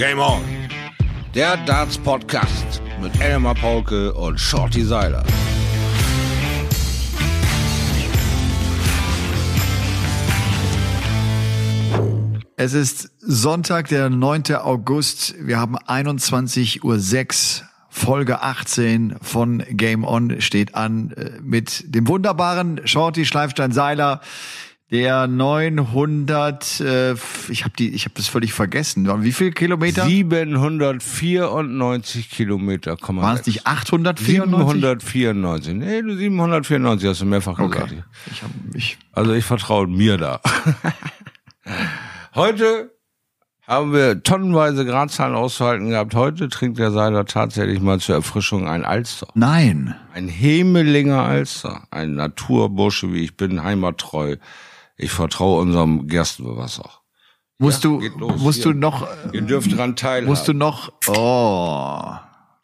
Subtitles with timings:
[0.00, 0.40] Game On.
[1.34, 5.22] Der Darts Podcast mit Elmar Paulke und Shorty Seiler.
[12.56, 14.54] Es ist Sonntag, der 9.
[14.54, 15.34] August.
[15.38, 17.66] Wir haben 21.06 Uhr.
[17.92, 24.22] Folge 18 von Game On steht an äh, mit dem wunderbaren Shorty Schleifstein-Seiler.
[24.90, 27.12] Der 900, äh,
[27.48, 29.08] ich habe die, ich habe das völlig vergessen.
[29.22, 30.04] Wie viele Kilometer?
[30.04, 32.96] 794 Kilometer.
[33.00, 34.80] Waren es nicht 894?
[34.80, 35.74] 794.
[35.74, 37.70] Nee, du 794 hast du mehrfach Okay.
[37.70, 37.94] gesagt.
[38.32, 40.40] Ich hab, ich, Also ich vertraue mir da.
[42.34, 42.90] Heute
[43.66, 46.16] haben wir tonnenweise Gradzahlen auszuhalten gehabt.
[46.16, 49.28] Heute trinkt der Seiler tatsächlich mal zur Erfrischung ein Alster.
[49.34, 49.94] nein.
[50.12, 51.84] Ein Hemelinger Alster.
[51.92, 54.34] Ein Naturbursche, wie ich bin, heimattreu.
[55.02, 56.90] Ich vertraue unserem Gerstenbewasser.
[57.58, 58.40] Musst Ja, du, los.
[58.40, 58.72] musst Hier.
[58.72, 60.26] du noch, Ihr dürft dran teilhaben.
[60.28, 62.12] musst du noch, oh.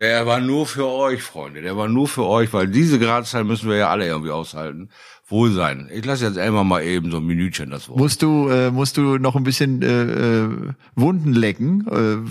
[0.03, 1.63] Der war nur für euch, Freunde.
[1.63, 4.91] Der war nur für euch, weil diese Gradzahl müssen wir ja alle irgendwie aushalten.
[5.27, 5.89] Wohl sein.
[5.93, 7.99] Ich lasse jetzt Elmar mal eben so ein Minütchen das Wort.
[7.99, 10.03] Musst du, äh, musst du noch ein bisschen äh,
[10.45, 10.49] äh,
[10.95, 11.87] Wunden lecken.
[11.89, 12.29] Äh,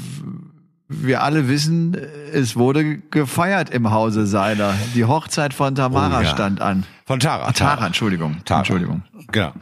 [0.88, 1.98] wir alle wissen,
[2.32, 4.76] es wurde gefeiert im Hause Seiler.
[4.94, 6.30] Die Hochzeit von Tamara Oh ja.
[6.30, 6.84] stand an.
[7.08, 7.46] Von Tara.
[7.46, 8.38] Ah, Tara, Entschuldigung.
[8.46, 8.62] Tara.
[8.62, 9.04] Entschuldigung.
[9.32, 9.54] Genau.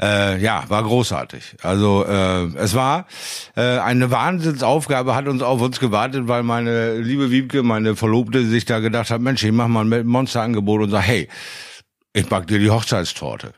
[0.00, 1.56] Äh, ja, war großartig.
[1.62, 3.06] Also äh, es war
[3.56, 8.64] äh, eine Wahnsinnsaufgabe, hat uns auf uns gewartet, weil meine liebe Wiebke, meine Verlobte, sich
[8.64, 11.28] da gedacht hat, Mensch, ich mach mal ein Monsterangebot und sag, hey,
[12.14, 13.52] ich back dir die Hochzeitstorte.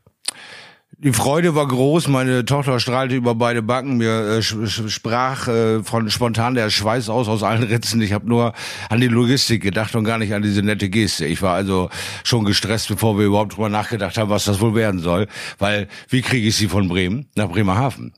[1.03, 6.11] Die Freude war groß, meine Tochter strahlte über beide Backen, mir äh, sprach äh, von
[6.11, 8.03] spontan der Schweiß aus aus allen Ritzen.
[8.03, 8.53] Ich habe nur
[8.91, 11.25] an die Logistik gedacht und gar nicht an diese nette Geste.
[11.25, 11.89] Ich war also
[12.23, 15.27] schon gestresst, bevor wir überhaupt drüber nachgedacht haben, was das wohl werden soll.
[15.59, 18.13] Weil, wie kriege ich sie von Bremen nach Bremerhaven?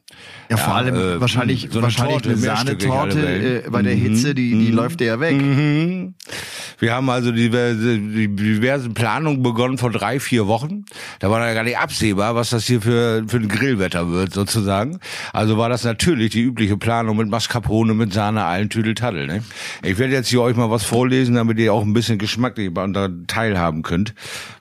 [0.51, 3.95] Ja, vor Ja, allem äh, wahrscheinlich, so eine wahrscheinlich Torte, eine Sahnetorte äh, bei der
[3.95, 5.41] Hitze, die, die läuft dir ja weg.
[5.41, 6.15] Mhm.
[6.79, 10.85] Wir haben also diverse, die diverse Planungen begonnen vor drei, vier Wochen.
[11.21, 14.99] Da war ja gar nicht absehbar, was das hier für, für ein Grillwetter wird, sozusagen.
[15.33, 19.27] Also war das natürlich die übliche Planung mit Mascarpone, mit Sahne, allen Tüdeltaddel.
[19.29, 19.45] Ne?
[19.85, 22.71] Ich werde jetzt hier euch mal was vorlesen, damit ihr auch ein bisschen geschmacklich
[23.29, 24.15] teilhaben könnt,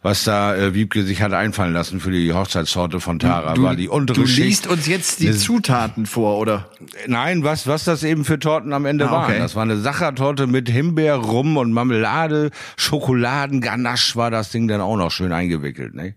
[0.04, 3.58] was da äh, Wiebke sich hat einfallen lassen für die Hochzeitssorte von Tara.
[3.58, 4.46] war die untere du Schicht.
[4.46, 6.70] liest uns jetzt die Zutaten vor, oder?
[7.08, 9.34] Nein, was, was das eben für Torten am Ende Ah, okay.
[9.34, 9.40] waren.
[9.40, 14.98] Das war eine Sachertorte mit Himbeer, Rum und Marmelade, Schokoladenganache war das Ding dann auch
[14.98, 15.94] noch schön eingewickelt.
[15.96, 16.14] Ne?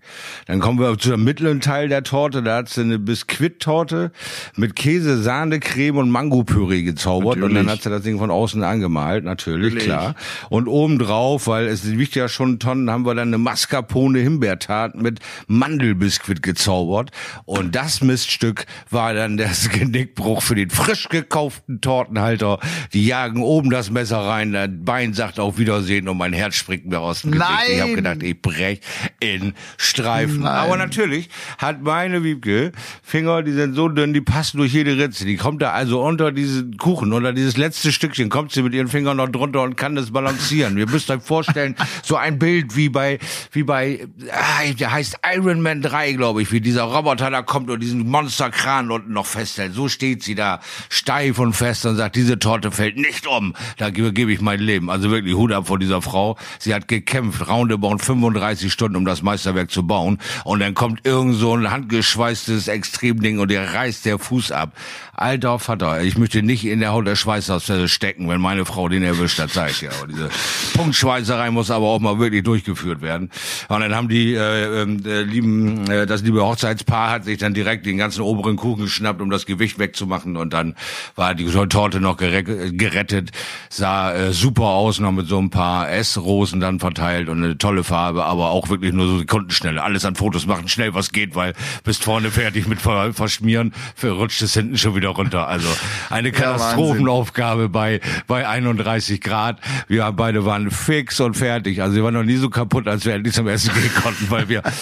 [0.47, 2.43] Dann kommen wir zu dem mittleren Teil der Torte.
[2.43, 4.13] Da hat sie eine Biskuittorte
[4.57, 7.37] mit Käse, Sahne, Creme und Mangopüree gezaubert.
[7.37, 7.71] Und dann Natürlich.
[7.73, 9.85] hat sie das Ding von außen angemalt, natürlich, Natürlich.
[9.85, 10.15] klar.
[10.51, 15.21] Und obendrauf, weil es wiegt ja schon Tonnen, haben wir dann eine Mascarpone Himbeertat mit
[15.47, 17.11] Mandelbiskuit gezaubert.
[17.45, 22.59] Und das Miststück war dann das Genickbruch für den frisch gekauften Tortenhalter.
[22.93, 26.87] Die jagen oben das Messer rein, das Bein sagt auf Wiedersehen und mein Herz springt
[26.87, 27.51] mir aus dem Gesicht.
[27.69, 27.97] Ich habe Nein!
[27.97, 28.81] gedacht, ich brech
[29.21, 30.41] in Streifen.
[30.41, 30.53] Nein.
[30.53, 35.25] Aber natürlich hat meine Wiebke Finger, die sind so dünn, die passen durch jede Ritze.
[35.25, 38.89] Die kommt da also unter diesen Kuchen, unter dieses letzte Stückchen, kommt sie mit ihren
[38.89, 40.77] Fingern noch drunter und kann das balancieren.
[40.79, 43.19] Ihr müsst euch vorstellen, so ein Bild wie bei,
[43.53, 47.71] wie bei, ah, der heißt Iron Man 3, glaube ich, wie dieser Roboter da kommt
[47.71, 49.75] und diesen Monsterkran unten noch festhält.
[49.75, 53.55] So steht sie da, steif und fest und sagt, diese Torte fällt nicht um.
[53.77, 54.91] Da gebe, ich mein Leben.
[54.91, 56.37] Also wirklich Hut ab vor dieser Frau.
[56.59, 60.19] Sie hat gekämpft, roundabout 35 Stunden, um das Meisterwerk zu bauen.
[60.45, 64.73] Und dann kommt irgend so ein handgeschweißtes Extremding und der reißt der Fuß ab.
[65.17, 69.03] Alter Vater, ich möchte nicht in der Haut der Schweißerstelle stecken, wenn meine Frau den
[69.03, 69.91] erwischt hat, sag ich ja.
[69.99, 70.29] Aber diese
[70.75, 73.31] Punktschweißerei muss aber auch mal wirklich durchgeführt werden.
[73.69, 77.55] Und dann haben die äh, ähm, äh, lieben, äh, das liebe Hochzeitspaar hat sich dann
[77.55, 80.37] direkt den ganzen oberen Kuchen geschnappt, um das Gewicht wegzumachen.
[80.37, 80.75] Und dann
[81.15, 83.31] war die Torte noch gere- gerettet,
[83.71, 87.85] sah äh, super aus, noch mit so ein paar S-Rosen dann verteilt und eine tolle
[87.85, 89.83] Farbe, aber auch wirklich nur so Sekundenschnelle.
[89.83, 91.53] Alles an Fotos machen, schnell was geht, weil
[91.85, 95.49] bist vorne fertig mit ver verschmieren, rutscht es hinten schon wieder runter.
[95.49, 95.69] Also
[96.11, 99.61] eine Katastrophenaufgabe bei, bei 31 Grad.
[99.89, 101.83] Wir beide waren fix und fertig.
[101.83, 104.49] Also wir waren noch nie so kaputt, als wir endlich zum Essen gehen konnten, weil
[104.49, 104.63] wir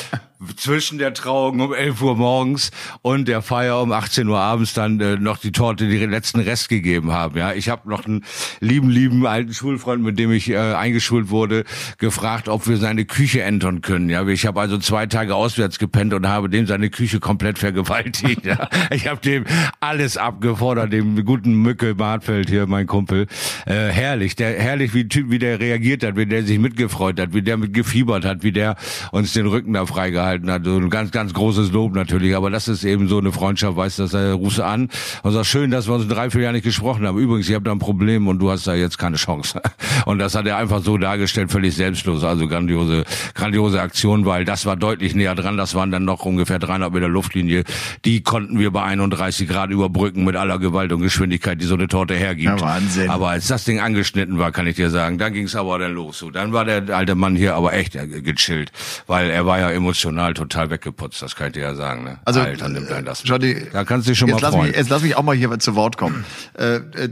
[0.56, 2.70] zwischen der Trauung um 11 Uhr morgens
[3.02, 6.68] und der Feier um 18 Uhr abends dann äh, noch die Torte, die letzten Rest
[6.68, 7.38] gegeben haben.
[7.38, 8.24] Ja, ich habe noch einen
[8.60, 11.64] lieben, lieben alten Schulfreund, mit dem ich äh, eingeschult wurde,
[11.98, 14.08] gefragt, ob wir seine Küche entern können.
[14.08, 18.42] Ja, ich habe also zwei Tage auswärts gepennt und habe dem seine Küche komplett vergewaltigt.
[18.42, 18.68] Ja.
[18.90, 19.44] Ich habe dem
[19.78, 23.26] alles abgefordert, dem guten Mücke Bartfeld hier, mein Kumpel.
[23.66, 27.42] Äh, herrlich, der herrlich, wie wie der reagiert hat, wie der sich mitgefreut hat, wie
[27.42, 28.76] der mit gefiebert hat, wie der
[29.10, 30.64] uns den Rücken da freigehalten gehalten hat.
[30.64, 32.36] So ein ganz, ganz großes Lob natürlich.
[32.36, 34.88] Aber das ist eben so eine Freundschaft, weißt du, er rufst an
[35.22, 37.18] und sagt, schön, dass wir uns drei, vier Jahren nicht gesprochen haben.
[37.18, 39.60] Übrigens, ich habe da ein Problem und du hast da jetzt keine Chance.
[40.06, 42.24] Und das hat er einfach so dargestellt, völlig selbstlos.
[42.24, 43.04] Also grandiose,
[43.34, 45.56] grandiose Aktion, weil das war deutlich näher dran.
[45.56, 47.64] Das waren dann noch ungefähr 300 Meter Luftlinie.
[48.04, 51.88] Die konnten wir bei 31 Grad überbrücken mit aller Gewalt und Geschwindigkeit, die so eine
[51.88, 52.60] Torte hergibt.
[52.60, 53.10] Ja, Wahnsinn.
[53.10, 56.18] Aber als das Ding angeschnitten war, kann ich dir sagen, dann ging's aber dann los.
[56.18, 58.72] So, dann war der alte Mann hier aber echt äh, gechillt,
[59.06, 61.22] weil er war ja emotional total weggeputzt.
[61.22, 62.04] Das kann ich dir ja sagen.
[62.04, 62.18] Ne?
[62.24, 63.22] Also, Alter, nimmt einen das.
[63.24, 64.68] Johnny, da kannst du dich schon mal lass, freuen.
[64.68, 66.24] mich, jetzt lass mich auch mal hier zu Wort kommen.
[66.58, 67.08] äh, äh,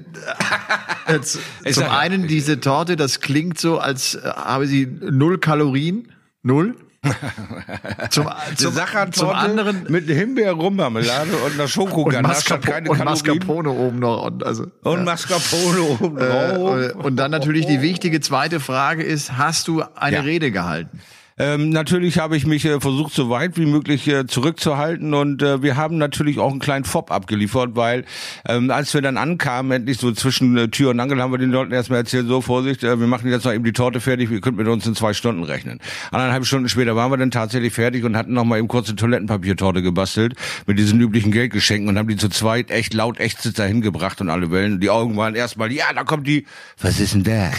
[1.06, 5.38] äh, z- Ich zum einen diese Torte, das klingt so, als äh, habe sie null
[5.38, 6.12] Kalorien.
[6.42, 6.75] Null.
[8.11, 8.75] zum, zum,
[9.12, 13.38] zum anderen mit Himbeer-Rummarmelade und einer und, Schokoganache Mascarpo keine und Kalorien.
[13.38, 14.23] Mascarpone oben noch.
[14.25, 17.05] Und, also, Und Mascarpone oben äh, drauf.
[17.05, 20.23] und dann natürlich die wichtige zweite Frage ist, hast du eine Ja.
[20.23, 21.00] Rede gehalten?
[21.40, 25.62] Ähm, natürlich habe ich mich äh, versucht, so weit wie möglich äh, zurückzuhalten und äh,
[25.62, 28.04] wir haben natürlich auch einen kleinen Fob abgeliefert, weil
[28.46, 31.50] ähm, als wir dann ankamen, endlich so zwischen äh, Tür und Angel, haben wir den
[31.50, 34.42] Leuten erstmal erzählt, so Vorsicht, äh, wir machen jetzt noch eben die Torte fertig, ihr
[34.42, 35.81] könnt mit uns in zwei Stunden rechnen.
[36.10, 39.81] Anderthalb Stunden später waren wir dann tatsächlich fertig und hatten noch mal eben kurze Toilettenpapiertorte
[39.81, 40.34] gebastelt
[40.66, 44.28] mit diesen üblichen Geldgeschenken und haben die zu zweit echt laut echt dahin gebracht und
[44.28, 44.78] alle Wellen.
[44.78, 46.44] Die Augen waren erstmal, ja, da kommt die,
[46.82, 47.54] was ist denn das?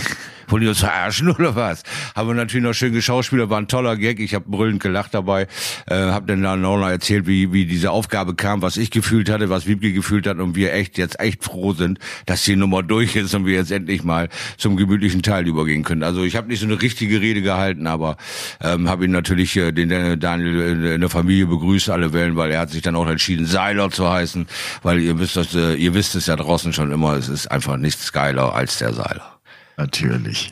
[0.51, 0.83] Wollen die uns
[1.21, 1.83] oder was?
[2.13, 4.19] Haben wir natürlich noch schön geschauspielert, war ein toller Gag.
[4.19, 5.47] Ich habe brüllend gelacht dabei.
[5.87, 9.49] Äh, habe dann auch noch erzählt, wie, wie diese Aufgabe kam, was ich gefühlt hatte,
[9.49, 13.15] was Wiebke gefühlt hat und wir echt jetzt echt froh sind, dass die Nummer durch
[13.15, 14.27] ist und wir jetzt endlich mal
[14.57, 16.03] zum gemütlichen Teil übergehen können.
[16.03, 18.17] Also ich habe nicht so eine richtige Rede gehalten, aber
[18.59, 22.35] ähm, habe ihn natürlich äh, den äh, Daniel in, in der Familie begrüßt, alle Wellen,
[22.35, 24.47] weil er hat sich dann auch entschieden, Seiler zu heißen,
[24.83, 27.77] weil ihr wisst das, äh, ihr wisst es ja draußen schon immer, es ist einfach
[27.77, 29.40] nichts geiler als der Seiler.
[29.77, 30.51] Natürlich.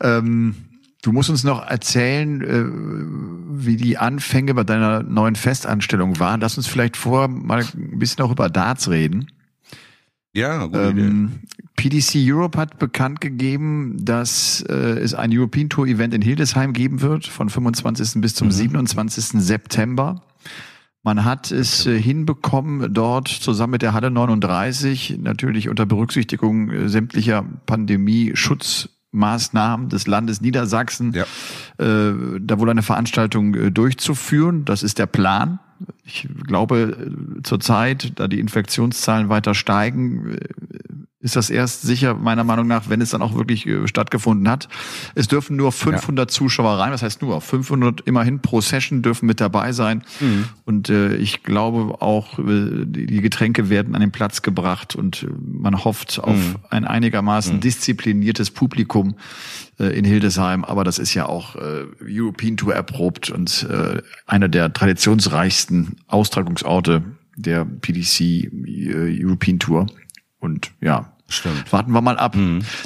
[0.00, 0.54] Ähm,
[1.02, 2.64] du musst uns noch erzählen, äh,
[3.64, 6.40] wie die Anfänge bei deiner neuen Festanstellung waren.
[6.40, 9.28] Lass uns vielleicht vorher mal ein bisschen auch über Darts reden.
[10.32, 10.78] Ja, gute.
[10.78, 11.40] Ähm,
[11.76, 17.00] PDC Europe hat bekannt gegeben, dass äh, es ein European Tour Event in Hildesheim geben
[17.00, 18.20] wird, von 25.
[18.20, 19.40] bis zum 27.
[19.42, 20.22] September.
[21.04, 26.88] Man hat es äh, hinbekommen, dort zusammen mit der Halle 39, natürlich unter Berücksichtigung äh,
[26.88, 31.24] sämtlicher Pandemie-Schutzmaßnahmen des Landes Niedersachsen, Ja.
[31.78, 34.64] äh, da wohl eine Veranstaltung äh, durchzuführen.
[34.64, 35.58] Das ist der Plan.
[36.04, 37.12] Ich glaube,
[37.42, 40.38] zurzeit, da die Infektionszahlen weiter steigen,
[41.24, 44.68] ist das erst sicher, meiner Meinung nach, wenn es dann auch wirklich äh, stattgefunden hat.
[45.14, 49.40] Es dürfen nur 500 Zuschauer rein, was heißt nur 500 immerhin pro Session dürfen mit
[49.40, 50.02] dabei sein.
[50.66, 55.28] Und äh, ich glaube auch, äh, die Getränke werden an den Platz gebracht und äh,
[55.40, 56.38] man hofft auf
[56.68, 59.14] ein einigermaßen diszipliniertes Publikum
[59.78, 60.62] äh, in Hildesheim.
[60.62, 67.02] Aber das ist ja auch äh, European Tour erprobt und äh, einer der traditionsreichsten Austragungsorte
[67.36, 69.86] der PDC äh, European Tour.
[70.38, 71.72] Und ja, Stimmt.
[71.72, 72.36] Warten wir mal ab.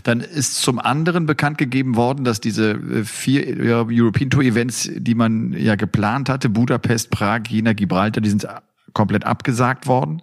[0.04, 3.56] Dann ist zum anderen bekannt gegeben worden, dass diese äh, vier
[3.90, 8.46] European Tour Events, die man ja geplant hatte, Budapest, Prag, Jena, Gibraltar, die sind
[8.92, 10.22] komplett abgesagt worden.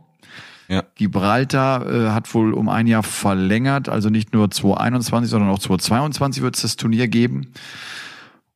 [0.67, 0.83] Ja.
[0.95, 6.41] Gibraltar äh, hat wohl um ein Jahr verlängert, also nicht nur 2021, sondern auch 2022
[6.41, 7.51] wird es das Turnier geben.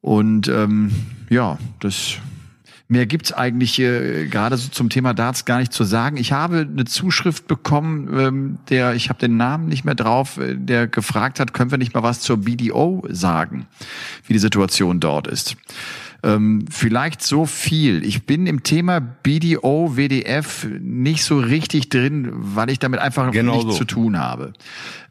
[0.02, 0.92] Und ähm,
[1.30, 2.16] ja, das
[2.90, 6.18] mehr gibt's eigentlich äh, gerade so zum Thema Darts gar nicht zu sagen.
[6.18, 10.56] Ich habe eine Zuschrift bekommen, ähm, der, ich habe den Namen nicht mehr drauf, äh,
[10.56, 13.68] der gefragt hat, können wir nicht mal was zur BDO sagen,
[14.26, 15.56] wie die Situation dort ist.
[16.22, 18.04] Ähm, vielleicht so viel.
[18.04, 23.54] Ich bin im Thema BDO, WDF nicht so richtig drin, weil ich damit einfach Genau
[23.54, 23.78] nichts so.
[23.78, 24.54] zu tun habe.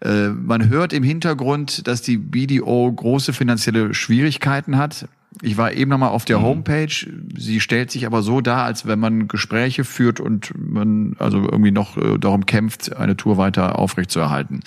[0.01, 5.09] Äh, man hört im Hintergrund, dass die BDO große finanzielle Schwierigkeiten hat.
[5.43, 6.27] Ich war eben nochmal auf Mhm.
[6.27, 7.07] der Homepage.
[7.37, 11.71] Sie stellt sich aber so dar, als wenn man Gespräche führt und man also irgendwie
[11.71, 14.61] noch äh, darum kämpft, eine Tour weiter aufrechtzuerhalten.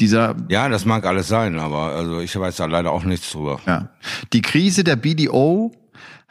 [0.00, 3.60] Dieser Ja, das mag alles sein, aber also ich weiß da leider auch nichts drüber.
[3.66, 3.88] ja.
[4.32, 5.72] Die Krise der BDO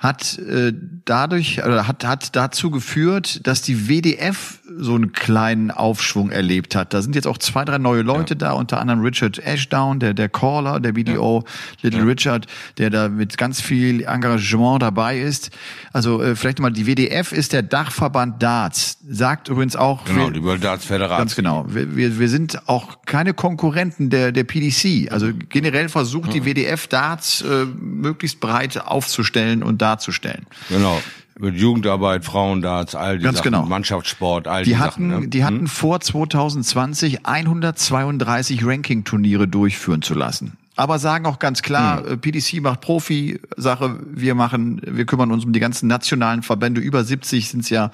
[0.06, 0.72] hat äh,
[1.06, 6.94] dadurch oder hat hat dazu geführt, dass die WDF so einen kleinen Aufschwung erlebt hat.
[6.94, 10.28] Da sind jetzt auch zwei, drei neue Leute da, unter anderem Richard Ashdown, der der
[10.30, 11.44] Caller der BDO,
[11.82, 12.48] Little Richard,
[12.78, 15.52] der da mit ganz viel Engagement dabei ist.
[15.94, 18.98] Also äh, vielleicht mal die WDF ist der Dachverband Darts.
[19.08, 21.18] Sagt übrigens auch Genau, wir- die World Darts Föderation.
[21.20, 21.66] Ganz genau.
[21.70, 25.12] Wir, wir, wir sind auch keine Konkurrenten der, der PDC.
[25.12, 30.46] Also generell versucht die WDF Darts äh, möglichst breit aufzustellen und darzustellen.
[30.70, 31.00] Genau.
[31.38, 33.66] Mit Jugendarbeit, Frauendarts, all die Ganz Sachen, genau.
[33.66, 35.24] Mannschaftssport, all Die die, hatten, Sachen.
[35.24, 35.28] Ne?
[35.28, 40.58] die hatten vor 2020 132 Ranking-Turniere durchführen zu lassen.
[40.76, 42.14] Aber sagen auch ganz klar, hm.
[42.14, 47.04] Äh, PDC macht Profi-Sache, wir machen, wir kümmern uns um die ganzen nationalen Verbände, über
[47.04, 47.92] 70 sind es ja,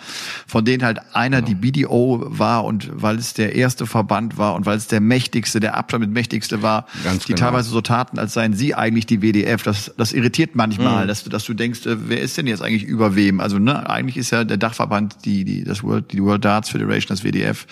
[0.48, 1.42] von denen halt einer ja.
[1.42, 5.60] die BDO war und weil es der erste Verband war und weil es der mächtigste,
[5.60, 7.48] der Abstand mit mächtigste war, ganz die genau.
[7.48, 9.62] teilweise so taten, als seien sie eigentlich die WDF.
[9.64, 11.08] Das, das irritiert manchmal, hm.
[11.08, 13.40] dass, dass du denkst, äh, wer ist denn jetzt eigentlich über wem?
[13.40, 17.10] Also ne, eigentlich ist ja der Dachverband die, die, das World, die World Darts Federation,
[17.10, 17.68] das WDF.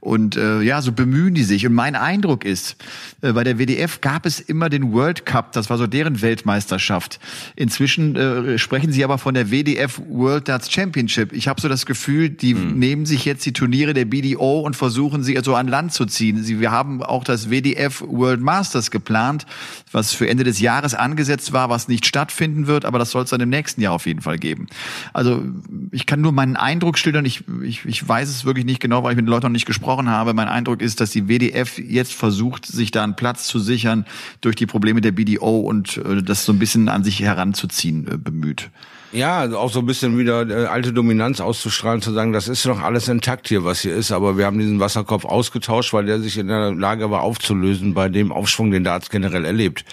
[0.00, 1.66] Und äh, ja, so bemühen die sich.
[1.66, 2.76] Und mein Eindruck ist,
[3.20, 7.20] äh, bei der WDF gab es immer den World Cup, das war so deren Weltmeisterschaft.
[7.54, 11.34] Inzwischen äh, sprechen sie aber von der WDF World Darts Championship.
[11.34, 12.78] Ich habe so das Gefühl, die mhm.
[12.78, 16.42] nehmen sich jetzt die Turniere der BDO und versuchen sie so an Land zu ziehen.
[16.42, 19.44] Sie, wir haben auch das WDF World Masters geplant,
[19.92, 23.30] was für Ende des Jahres angesetzt war, was nicht stattfinden wird, aber das soll es
[23.30, 24.66] dann im nächsten Jahr auf jeden Fall geben.
[25.12, 25.42] Also
[25.90, 27.26] ich kann nur meinen Eindruck schildern.
[27.26, 29.66] Ich, ich, ich weiß es wirklich nicht genau, weil ich mit den Leuten noch nicht
[29.66, 30.34] gesprochen gesprochen habe.
[30.34, 34.06] Mein Eindruck ist, dass die WDF jetzt versucht, sich da einen Platz zu sichern
[34.40, 38.16] durch die Probleme der BDO und äh, das so ein bisschen an sich heranzuziehen äh,
[38.16, 38.70] bemüht.
[39.12, 42.64] Ja, also auch so ein bisschen wieder äh, alte Dominanz auszustrahlen, zu sagen, das ist
[42.64, 46.20] doch alles intakt hier, was hier ist, aber wir haben diesen Wasserkopf ausgetauscht, weil der
[46.20, 49.84] sich in der Lage war aufzulösen bei dem Aufschwung, den der Arzt generell erlebt.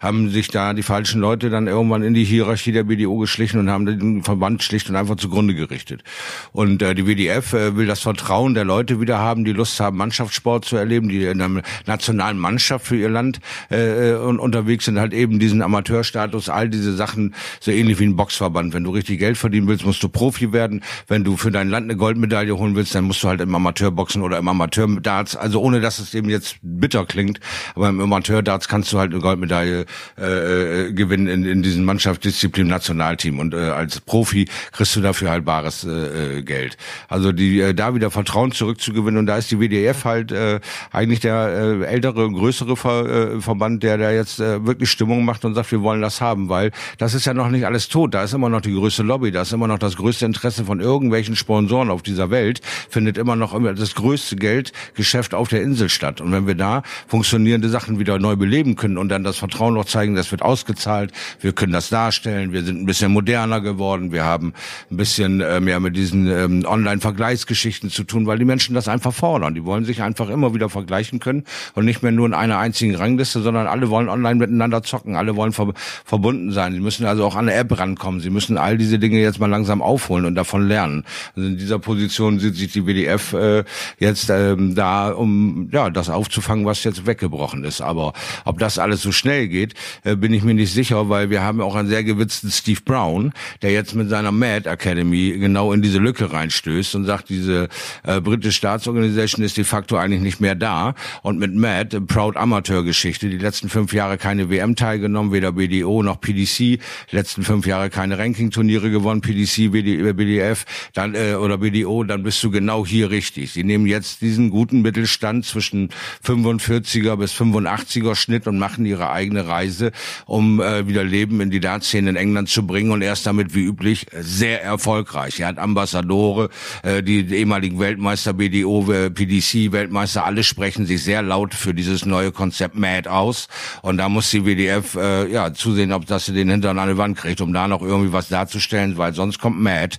[0.00, 3.70] Haben sich da die falschen Leute dann irgendwann in die Hierarchie der BDO geschlichen und
[3.70, 6.02] haben den Verband schlicht und einfach zugrunde gerichtet.
[6.50, 9.98] Und äh, die WDF äh, will das Vertrauen der Leute wieder haben, die Lust haben,
[9.98, 13.38] Mannschaftssport zu erleben, die in einer nationalen Mannschaft für ihr Land
[13.70, 18.06] äh, äh und unterwegs sind, halt eben diesen Amateurstatus, all diese Sachen, so ähnlich wie
[18.06, 18.74] ein Boxverband Land.
[18.74, 20.82] Wenn du richtig Geld verdienen willst, musst du Profi werden.
[21.06, 24.22] Wenn du für dein Land eine Goldmedaille holen willst, dann musst du halt im Amateurboxen
[24.22, 27.40] oder im Amateurdarts, also ohne dass es eben jetzt bitter klingt,
[27.74, 29.86] aber im Amateurdarts kannst du halt eine Goldmedaille
[30.18, 35.30] äh, äh, gewinnen in, in diesem Mannschaftsdisziplin Nationalteam und äh, als Profi kriegst du dafür
[35.30, 36.76] halt bares äh, äh, Geld.
[37.08, 40.60] Also die äh, da wieder Vertrauen zurückzugewinnen und da ist die WDF halt äh,
[40.92, 45.44] eigentlich der äh, ältere, größere Ver, äh, Verband, der da jetzt äh, wirklich Stimmung macht
[45.44, 48.24] und sagt, wir wollen das haben, weil das ist ja noch nicht alles tot, da
[48.24, 50.80] ist immer noch noch die größte Lobby, da ist immer noch das größte Interesse von
[50.80, 55.88] irgendwelchen Sponsoren auf dieser Welt, findet immer noch immer das größte Geldgeschäft auf der Insel
[55.88, 56.20] statt.
[56.20, 59.84] Und wenn wir da funktionierende Sachen wieder neu beleben können und dann das Vertrauen noch
[59.84, 64.24] zeigen, das wird ausgezahlt, wir können das darstellen, wir sind ein bisschen moderner geworden, wir
[64.24, 64.54] haben
[64.90, 69.12] ein bisschen äh, mehr mit diesen ähm, Online-Vergleichsgeschichten zu tun, weil die Menschen das einfach
[69.12, 69.54] fordern.
[69.54, 71.44] Die wollen sich einfach immer wieder vergleichen können
[71.74, 75.34] und nicht mehr nur in einer einzigen Rangliste, sondern alle wollen online miteinander zocken, alle
[75.36, 75.72] wollen ver
[76.04, 76.74] verbunden sein.
[76.74, 79.40] Sie müssen also auch an eine App rankommen, sie müssen müssen all diese Dinge jetzt
[79.40, 81.04] mal langsam aufholen und davon lernen.
[81.34, 83.64] Also in dieser Position sieht sich die WDF äh,
[83.98, 87.80] jetzt ähm, da, um ja das aufzufangen, was jetzt weggebrochen ist.
[87.80, 88.12] Aber
[88.44, 89.74] ob das alles so schnell geht,
[90.04, 93.32] äh, bin ich mir nicht sicher, weil wir haben auch einen sehr gewitzten Steve Brown,
[93.62, 97.68] der jetzt mit seiner Mad Academy genau in diese Lücke reinstößt und sagt, diese
[98.02, 100.94] äh, britische Staatsorganisation ist de facto eigentlich nicht mehr da.
[101.22, 106.02] Und mit Mad, Proud Amateur Geschichte, die letzten fünf Jahre keine WM teilgenommen, weder BDO
[106.02, 111.58] noch PDC, letzten fünf Jahre keine Ranking Ranking-Turniere gewonnen, PDC, BD, BDF dann, äh, oder
[111.58, 113.52] BDO, dann bist du genau hier richtig.
[113.52, 115.90] Sie nehmen jetzt diesen guten Mittelstand zwischen
[116.24, 119.92] 45er bis 85er Schnitt und machen ihre eigene Reise,
[120.26, 123.62] um äh, wieder Leben in die Dartszene in England zu bringen und erst damit wie
[123.62, 125.40] üblich sehr erfolgreich.
[125.40, 126.50] Er hat Ambassadore,
[126.82, 132.04] äh, die, ehemaligen Weltmeister BDO, äh, PDC, Weltmeister, alle sprechen sich sehr laut für dieses
[132.04, 133.48] neue Konzept MAD aus
[133.82, 136.96] und da muss die WDF äh, ja zusehen, ob das sie den Hintern an die
[136.96, 139.98] Wand kriegt, um da noch irgendwie was darzustellen, weil sonst kommt Matt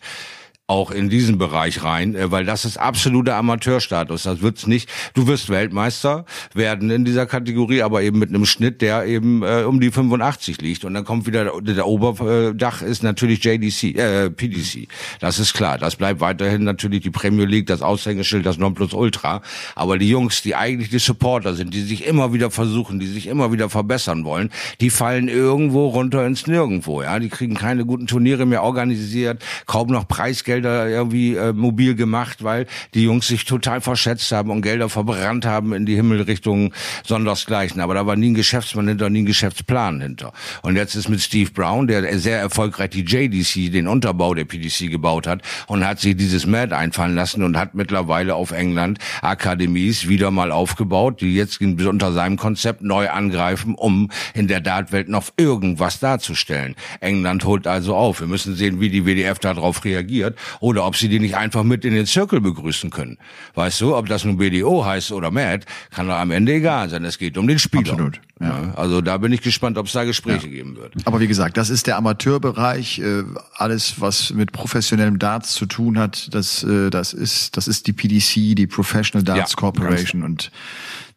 [0.67, 4.24] auch in diesen Bereich rein, äh, weil das ist absoluter Amateurstatus.
[4.24, 4.89] Das wird's nicht.
[5.13, 9.63] Du wirst Weltmeister werden in dieser Kategorie, aber eben mit einem Schnitt, der eben äh,
[9.63, 10.84] um die 85 liegt.
[10.84, 14.88] Und dann kommt wieder der, Oberdach ist natürlich JDC, äh, PDC.
[15.19, 15.77] Das ist klar.
[15.77, 19.43] Das bleibt weiterhin natürlich die Premier League, das Aushängeschild, das Nonplusultra.
[19.75, 23.27] Aber die Jungs, die eigentlich die Supporter sind, die sich immer wieder versuchen, die sich
[23.27, 24.50] immer wieder verbessern wollen,
[24.81, 27.03] die fallen irgendwo runter ins Nirgendwo.
[27.03, 31.96] Ja, die kriegen keine guten Turniere mehr organisiert, kaum noch Preisgeld Gelder irgendwie äh, mobil
[31.96, 36.74] gemacht, weil die Jungs sich total verschätzt haben und Gelder verbrannt haben in die Himmelrichtungen
[37.04, 37.82] sondersgleichen.
[37.82, 40.32] Aber da war nie ein Geschäftsmann hinter, nie ein Geschäftsplan hinter.
[40.62, 44.90] Und jetzt ist mit Steve Brown, der sehr erfolgreich die JDC, den Unterbau der PDC
[44.90, 50.08] gebaut hat und hat sich dieses MAD einfallen lassen und hat mittlerweile auf England Akademies
[50.08, 55.26] wieder mal aufgebaut, die jetzt unter seinem Konzept neu angreifen, um in der Dartwelt noch
[55.36, 56.76] irgendwas darzustellen.
[57.02, 58.22] England holt also auf.
[58.22, 61.86] Wir müssen sehen, wie die WDF darauf reagiert oder ob sie die nicht einfach mit
[61.86, 63.18] in den Zirkel begrüßen können.
[63.54, 67.04] Weißt du, ob das nun BDO heißt oder MAD, kann doch am Ende egal sein.
[67.06, 67.94] Es geht um den Spieler.
[67.94, 68.22] Absolut.
[68.40, 68.74] Ja.
[68.75, 70.54] Also da bin ich gespannt, ob es da Gespräche ja.
[70.54, 70.94] geben wird.
[71.06, 73.00] Aber wie gesagt, das ist der Amateurbereich.
[73.00, 73.24] Äh,
[73.56, 77.94] alles, was mit professionellem Darts zu tun hat, das, äh, das ist, das ist die
[77.94, 80.52] PDC, die Professional Darts ja, Corporation und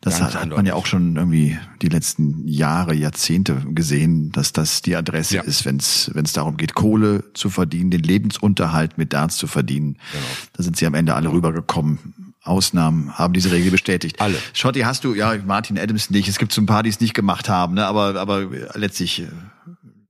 [0.01, 4.81] das hat, hat man ja auch schon irgendwie die letzten Jahre, Jahrzehnte gesehen, dass das
[4.81, 5.43] die Adresse ja.
[5.43, 9.95] ist, wenn es darum geht, Kohle zu verdienen, den Lebensunterhalt mit Darts zu verdienen.
[10.13, 10.25] Genau.
[10.53, 12.33] Da sind sie am Ende alle rübergekommen.
[12.45, 14.21] Ausnahmen haben diese Regel bestätigt.
[14.21, 14.39] Alle.
[14.53, 16.29] Schotti, hast du, ja, Martin Adams nicht.
[16.29, 17.85] Es gibt so ein paar, die es nicht gemacht haben, ne?
[17.85, 19.27] aber, aber letztlich äh,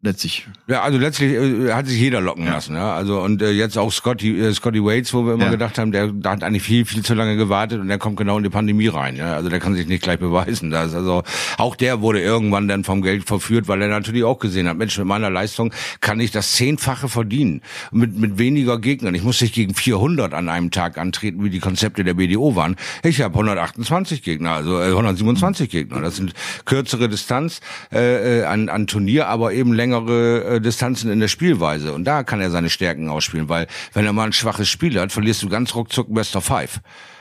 [0.00, 0.46] letztlich.
[0.68, 2.52] Ja, also letztlich äh, hat sich jeder locken ja.
[2.52, 2.76] lassen.
[2.76, 2.94] Ja?
[2.94, 5.50] Also und äh, jetzt auch Scotty, äh, Scotty Waits, wo wir immer ja.
[5.50, 8.36] gedacht haben, der, der hat eigentlich viel, viel zu lange gewartet und der kommt genau
[8.38, 9.16] in die Pandemie rein.
[9.16, 9.34] Ja?
[9.34, 10.70] Also der kann sich nicht gleich beweisen.
[10.70, 11.24] Das, also
[11.56, 14.96] auch der wurde irgendwann dann vom Geld verführt, weil er natürlich auch gesehen hat, Mensch,
[14.98, 17.62] mit meiner Leistung kann ich das Zehnfache verdienen.
[17.90, 19.14] Mit, mit weniger Gegnern.
[19.16, 22.76] Ich muss nicht gegen 400 an einem Tag antreten, wie die Konzepte der BDO waren.
[23.02, 26.00] Ich habe 128 Gegner, also äh, 127 Gegner.
[26.00, 26.34] Das sind
[26.66, 27.60] kürzere Distanz
[27.92, 31.92] äh, äh an, an Turnier, aber eben länger längere äh, Distanzen in der Spielweise.
[31.92, 35.12] Und da kann er seine Stärken ausspielen, weil wenn er mal ein schwaches Spiel hat,
[35.12, 36.80] verlierst du ganz ruckzuck Best of Five.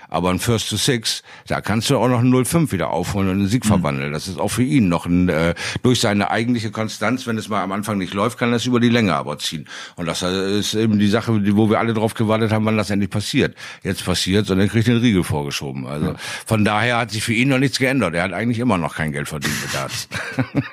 [0.10, 3.40] Aber ein First to Six, da kannst du auch noch ein 0-5 wieder aufholen und
[3.40, 3.70] einen Sieg mhm.
[3.70, 4.14] verwandeln.
[4.14, 7.62] Das ist auch für ihn noch ein, äh, durch seine eigentliche Konstanz, wenn es mal
[7.62, 9.68] am Anfang nicht läuft, kann er es über die Länge aber ziehen.
[9.96, 13.10] Und das ist eben die Sache, wo wir alle drauf gewartet haben, wann das endlich
[13.10, 13.56] passiert.
[13.84, 15.86] Jetzt passiert und er kriegt den Riegel vorgeschoben.
[15.86, 18.14] Also von daher hat sich für ihn noch nichts geändert.
[18.16, 20.08] Er hat eigentlich immer noch kein Geld verdient mit Darts.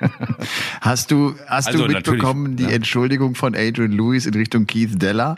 [0.81, 2.69] hast du, hast also, du mitbekommen die ja.
[2.69, 5.37] Entschuldigung von Adrian Lewis in Richtung Keith Della?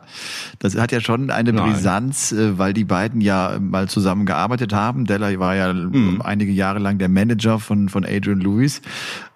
[0.59, 2.53] Das hat ja schon eine Brisanz, Nein.
[2.53, 5.05] Äh, weil die beiden ja mal mal zusammen gearbeitet haben.
[5.05, 6.21] Della war ja mhm.
[6.21, 8.81] einige Jahre lang der Manager von, von Adrian Lewis.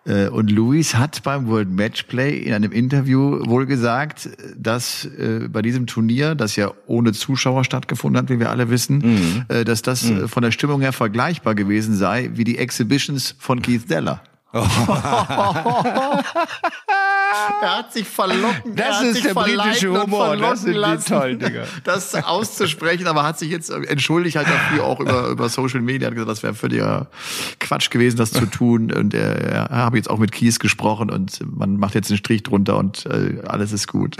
[0.05, 5.61] Äh, und Lewis hat beim World Matchplay in einem Interview wohl gesagt, dass äh, bei
[5.61, 9.45] diesem Turnier, das ja ohne Zuschauer stattgefunden hat, wie wir alle wissen, mhm.
[9.47, 10.27] Äh, dass das mhm.
[10.27, 13.87] von der Stimmung her vergleichbar gewesen sei wie die Exhibitions von Keith
[14.53, 16.23] Della.
[17.61, 18.75] er hat sich verlocken.
[18.75, 20.37] Das ist der britische Humor.
[20.37, 21.63] Das sind die toll, Digga.
[21.83, 26.07] Das auszusprechen, aber hat sich jetzt entschuldigt halt dafür auch über, über Social Media.
[26.07, 27.07] Hat gesagt, das wäre völliger
[27.59, 28.91] Quatsch gewesen, das zu tun.
[28.91, 32.43] Und er, er habe jetzt auch mit Kies gesprochen und man macht jetzt einen Strich
[32.43, 34.17] drunter und äh, alles ist gut.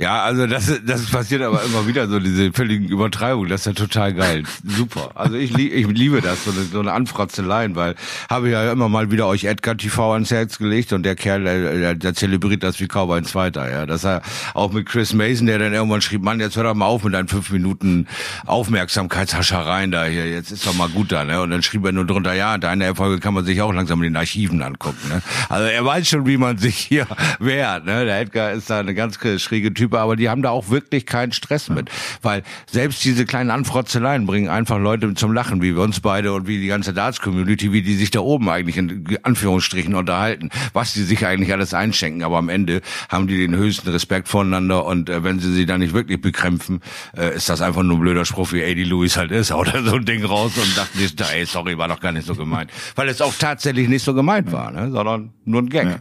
[0.00, 3.48] Ja, also das, das passiert aber immer wieder, so diese völligen Übertreibungen.
[3.48, 4.44] Das ist ja total geil.
[4.64, 5.10] Super.
[5.16, 7.96] Also ich, ich liebe das, so eine, so eine Anfratzeleien, weil
[8.30, 11.96] habe ja immer mal wieder euch Edgar TV ans Herz gelegt und der Kerl, der,
[11.96, 13.68] der zelebriert das wie kaum ein Zweiter.
[13.68, 14.22] Ja, dass er
[14.54, 17.14] auch mit Chris Mason, der dann irgendwann schrieb, Mann, jetzt hör doch mal auf mit
[17.14, 18.06] deinen fünf Minuten
[18.46, 20.30] Aufmerksamkeitshaschereien da hier.
[20.30, 21.24] Jetzt ist doch mal gut da.
[21.24, 21.42] Ne?
[21.42, 24.12] Und dann schrieb er nur drunter, ja, deine Erfolge kann man sich auch langsam in
[24.12, 25.08] den Archiven angucken.
[25.08, 25.22] Ne?
[25.48, 27.08] Also er weiß schon, wie man sich hier
[27.40, 27.84] wehrt.
[27.84, 28.04] Ne?
[28.04, 31.06] Der Edgar ist da eine ganz schräge Typ Typ, aber die haben da auch wirklich
[31.06, 31.90] keinen Stress mit.
[32.22, 36.46] Weil selbst diese kleinen Anfrotzeleien bringen einfach Leute zum Lachen, wie wir uns beide und
[36.46, 41.02] wie die ganze Darts-Community, wie die sich da oben eigentlich in Anführungsstrichen unterhalten, was die
[41.02, 42.22] sich eigentlich alles einschenken.
[42.22, 45.80] Aber am Ende haben die den höchsten Respekt voneinander und äh, wenn sie sie dann
[45.80, 46.80] nicht wirklich bekrämpfen,
[47.16, 49.96] äh, ist das einfach nur ein blöder Spruch, wie Eddie Lewis halt ist, oder so
[49.96, 52.70] ein Ding raus und dachten sich, ey, sorry, war doch gar nicht so gemeint.
[52.94, 54.90] Weil es auch tatsächlich nicht so gemeint war, ne?
[54.90, 56.00] sondern nur ein Gag.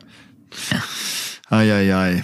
[0.71, 0.79] Ja.
[1.49, 2.23] Ai, ai, ai.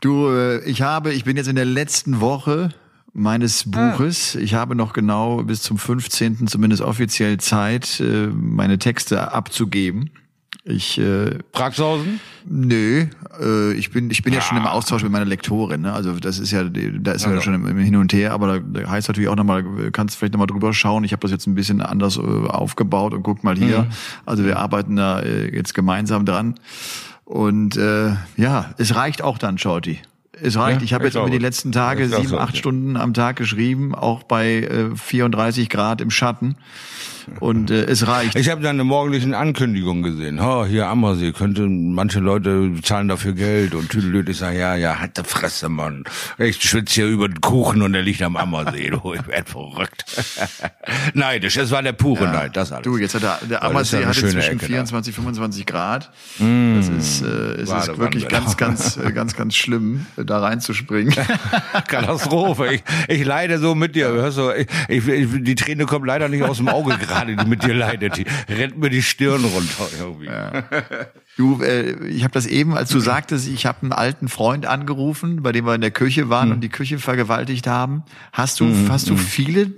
[0.00, 2.70] Du, äh, ich habe, ich bin jetzt in der letzten Woche
[3.12, 3.92] meines ah.
[3.92, 4.34] Buches.
[4.34, 6.46] Ich habe noch genau bis zum 15.
[6.46, 10.10] zumindest offiziell Zeit, äh, meine Texte abzugeben.
[10.68, 12.18] Ich äh, Praxhausen?
[12.44, 13.06] Nö,
[13.40, 14.36] äh, ich bin ich bin ah.
[14.36, 14.72] ja schon im ah.
[14.72, 15.82] Austausch mit meiner Lektorin.
[15.82, 15.92] Ne?
[15.92, 17.40] Also das ist ja da ist ja also.
[17.40, 20.32] schon im, im, Hin und Her, aber da, da heißt natürlich auch nochmal, kannst vielleicht
[20.32, 21.04] nochmal drüber schauen.
[21.04, 23.82] Ich habe das jetzt ein bisschen anders äh, aufgebaut und guck mal hier.
[23.82, 23.90] Mhm.
[24.26, 26.56] Also wir arbeiten da äh, jetzt gemeinsam dran.
[27.26, 29.98] Und äh, ja, es reicht auch dann, Shorty.
[30.40, 30.80] Es reicht.
[30.80, 32.56] Ja, ich habe jetzt über die letzten Tage sieben, acht.
[32.56, 36.56] Stunden am Tag geschrieben, auch bei äh, 34 Grad im Schatten.
[37.40, 38.36] Und äh, es reicht.
[38.36, 40.38] Ich habe da eine morgendlichen Ankündigung gesehen.
[40.38, 44.28] Oh, hier Ammersee, könnte manche Leute zahlen dafür Geld und Tüdelöd.
[44.28, 46.04] Ich sage, ja, ja, die Fresse, Mann.
[46.38, 48.90] Ich schwitze hier über den Kuchen und der liegt am Ammersee.
[48.90, 50.04] Du, ich werd verrückt.
[51.14, 52.84] Neidisch, es war der pure ja, Neid, das alles.
[52.84, 56.10] Du, jetzt hat der, der Ammersee ja hatte zwischen Ecke 24, 25 Grad.
[56.38, 61.14] Mm, das ist, äh, es ist wirklich ganz, ganz, äh, ganz, ganz schlimm, da reinzuspringen.
[61.88, 62.74] Katastrophe.
[62.74, 64.08] Ich, ich leide so mit dir.
[64.08, 67.62] Hörst du, ich, ich, die Träne kommt leider nicht aus dem Auge gerade gerade, mit
[67.62, 68.16] dir leidet.
[68.16, 70.26] Die rennt mir die Stirn runter irgendwie.
[70.26, 70.64] Ja.
[71.36, 75.42] Du, äh, ich habe das eben, als du sagtest, ich habe einen alten Freund angerufen,
[75.42, 76.54] bei dem wir in der Küche waren mhm.
[76.54, 78.04] und die Küche vergewaltigt haben.
[78.32, 78.90] Hast du, mhm.
[78.90, 79.18] hast du mhm.
[79.18, 79.72] viele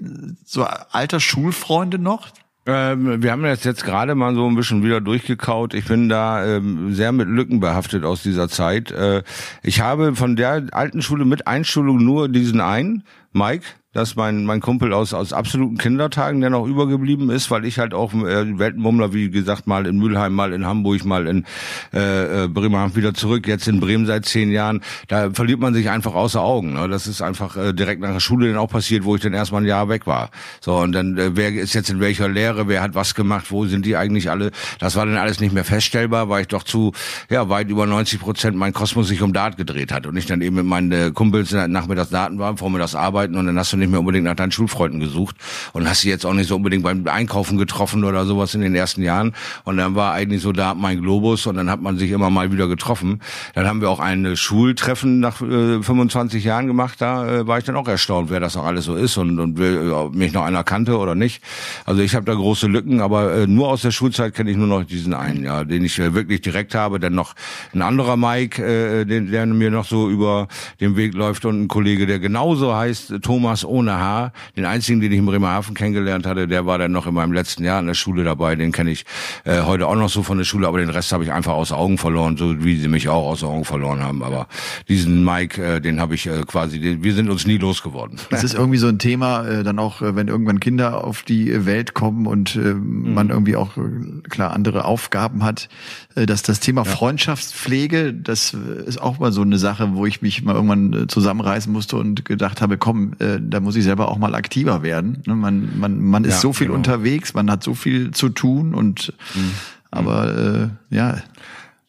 [0.44, 2.28] so alter Schulfreunde noch?
[2.68, 5.72] Ähm, wir haben das jetzt gerade mal so ein bisschen wieder durchgekaut.
[5.72, 8.90] Ich bin da ähm, sehr mit Lücken behaftet aus dieser Zeit.
[8.90, 9.22] Äh,
[9.62, 13.64] ich habe von der alten Schule mit Einschulung nur diesen einen Mike,
[13.94, 17.78] das ist mein, mein Kumpel aus, aus absoluten Kindertagen, der noch übergeblieben ist, weil ich
[17.78, 21.46] halt auch äh, Weltenbummler, wie gesagt, mal in Mülheim, mal in Hamburg, mal in
[21.94, 24.82] äh, äh, Bremerhaven wieder zurück, jetzt in Bremen seit zehn Jahren.
[25.08, 26.74] Da verliert man sich einfach außer Augen.
[26.74, 26.86] Ne?
[26.88, 29.62] Das ist einfach äh, direkt nach der Schule dann auch passiert, wo ich dann erstmal
[29.62, 30.30] ein Jahr weg war.
[30.60, 33.64] So, und dann, äh, wer ist jetzt in welcher Lehre, wer hat was gemacht, wo
[33.64, 34.50] sind die eigentlich alle?
[34.78, 36.92] Das war dann alles nicht mehr feststellbar, weil ich doch zu,
[37.30, 40.42] ja, weit über 90 Prozent mein Kosmos sich um Dart gedreht hat und ich dann
[40.42, 43.90] eben mit meinen äh, Kumpels nachmittags Daten war, vormittags arbeiten und dann hast du nicht
[43.90, 45.36] mehr unbedingt nach deinen Schulfreunden gesucht
[45.72, 48.74] und hast sie jetzt auch nicht so unbedingt beim Einkaufen getroffen oder sowas in den
[48.74, 49.34] ersten Jahren.
[49.64, 52.52] Und dann war eigentlich so da mein Globus und dann hat man sich immer mal
[52.52, 53.20] wieder getroffen.
[53.54, 57.00] Dann haben wir auch ein Schultreffen nach äh, 25 Jahren gemacht.
[57.00, 59.58] Da äh, war ich dann auch erstaunt, wer das auch alles so ist und, und
[59.58, 61.42] äh, mich noch einer kannte oder nicht.
[61.84, 64.68] Also ich habe da große Lücken, aber äh, nur aus der Schulzeit kenne ich nur
[64.68, 67.00] noch diesen einen, ja, den ich äh, wirklich direkt habe.
[67.00, 67.34] Dann noch
[67.74, 70.46] ein anderer Mike, äh, den, der mir noch so über
[70.80, 74.32] den Weg läuft und ein Kollege, der genauso heißt, Thomas ohne Haar.
[74.56, 77.64] Den einzigen, den ich in Bremerhaven kennengelernt hatte, der war dann noch in meinem letzten
[77.64, 78.56] Jahr in der Schule dabei.
[78.56, 79.04] Den kenne ich
[79.44, 81.72] äh, heute auch noch so von der Schule, aber den Rest habe ich einfach aus
[81.72, 84.22] Augen verloren, so wie sie mich auch aus Augen verloren haben.
[84.22, 84.48] Aber
[84.88, 88.18] diesen Mike, äh, den habe ich äh, quasi, den, wir sind uns nie losgeworden.
[88.30, 91.66] Das ist irgendwie so ein Thema, äh, dann auch, äh, wenn irgendwann Kinder auf die
[91.66, 93.14] Welt kommen und äh, mhm.
[93.14, 95.68] man irgendwie auch äh, klar andere Aufgaben hat,
[96.14, 96.90] äh, dass das Thema ja.
[96.90, 98.54] Freundschaftspflege, das
[98.86, 102.60] ist auch mal so eine Sache, wo ich mich mal irgendwann zusammenreißen musste und gedacht
[102.60, 105.22] habe, komm, äh, da muss ich selber auch mal aktiver werden.
[105.26, 106.78] Ne, man, man, man ist ja, so viel genau.
[106.78, 109.50] unterwegs, man hat so viel zu tun und mhm.
[109.90, 111.18] aber äh, ja,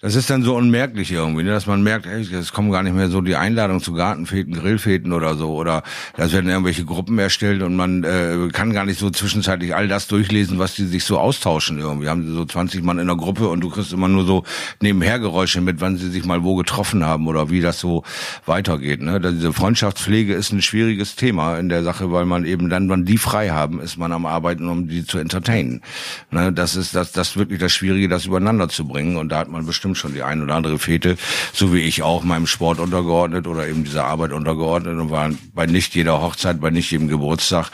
[0.02, 1.50] das ist dann so unmerklich irgendwie, ne?
[1.50, 5.12] dass man merkt, ey, es kommen gar nicht mehr so die Einladungen zu Gartenfeten, Grillfeten
[5.12, 5.84] oder so, oder
[6.16, 10.08] da werden irgendwelche Gruppen erstellt und man äh, kann gar nicht so zwischenzeitlich all das
[10.08, 12.08] durchlesen, was die sich so austauschen irgendwie.
[12.08, 14.46] Haben sie so 20 Mann in der Gruppe und du kriegst immer nur so
[14.80, 18.04] Nebenhergeräusche mit, wann sie sich mal wo getroffen haben oder wie das so
[18.46, 19.02] weitergeht.
[19.02, 19.20] Ne?
[19.20, 23.18] Diese Freundschaftspflege ist ein schwieriges Thema in der Sache, weil man eben dann, wann die
[23.18, 25.82] frei haben, ist man am Arbeiten, um die zu entertainen.
[26.32, 26.54] Ne?
[26.54, 29.66] Das ist das, das wirklich das Schwierige, das übereinander zu bringen und da hat man
[29.66, 31.18] bestimmt bestimmt schon die ein oder andere Fete,
[31.54, 35.66] so wie ich auch meinem Sport untergeordnet oder eben dieser Arbeit untergeordnet und war bei
[35.66, 37.70] nicht jeder Hochzeit, bei nicht jedem Geburtstag,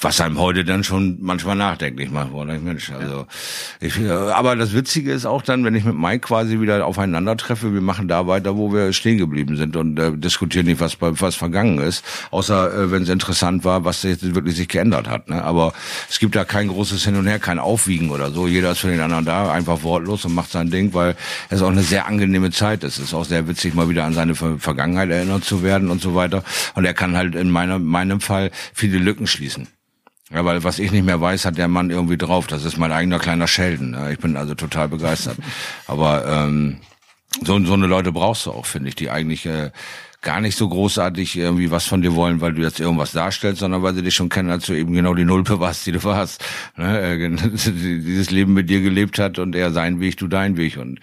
[0.00, 2.32] was einem heute dann schon manchmal nachdenklich macht.
[2.32, 3.26] Boah, Mensch, also
[3.80, 7.36] ich, äh, aber das Witzige ist auch dann, wenn ich mit Mike quasi wieder aufeinander
[7.36, 10.96] treffe, wir machen da weiter, wo wir stehen geblieben sind und äh, diskutieren nicht, was
[11.00, 15.28] was vergangen ist, außer äh, wenn es interessant war, was jetzt wirklich sich geändert hat.
[15.28, 15.42] Ne?
[15.42, 15.72] Aber
[16.08, 18.46] es gibt da kein großes Hin und Her, kein Aufwiegen oder so.
[18.46, 21.16] Jeder ist für den anderen da, einfach wortlos und macht sein Ding, weil
[21.50, 22.98] es auch eine sehr angenehme Zeit ist.
[22.98, 26.14] Es ist auch sehr witzig, mal wieder an seine Vergangenheit erinnert zu werden und so
[26.14, 26.44] weiter.
[26.74, 29.68] Und er kann halt in meiner, meinem Fall viele Lücken schließen.
[30.30, 32.46] Ja, weil was ich nicht mehr weiß, hat der Mann irgendwie drauf.
[32.46, 33.96] Das ist mein eigener kleiner Schelden.
[34.10, 35.38] Ich bin also total begeistert.
[35.86, 36.80] Aber ähm,
[37.42, 39.70] so, so eine Leute brauchst du auch, finde ich, die eigentlich äh,
[40.20, 43.84] gar nicht so großartig irgendwie was von dir wollen, weil du jetzt irgendwas darstellst, sondern
[43.84, 46.44] weil sie dich schon kennen, als du eben genau die Nulpe warst, die du warst.
[46.76, 47.38] Ne?
[47.38, 50.76] Dieses Leben mit dir gelebt hat und er sein Weg, du dein Weg.
[50.76, 50.98] Und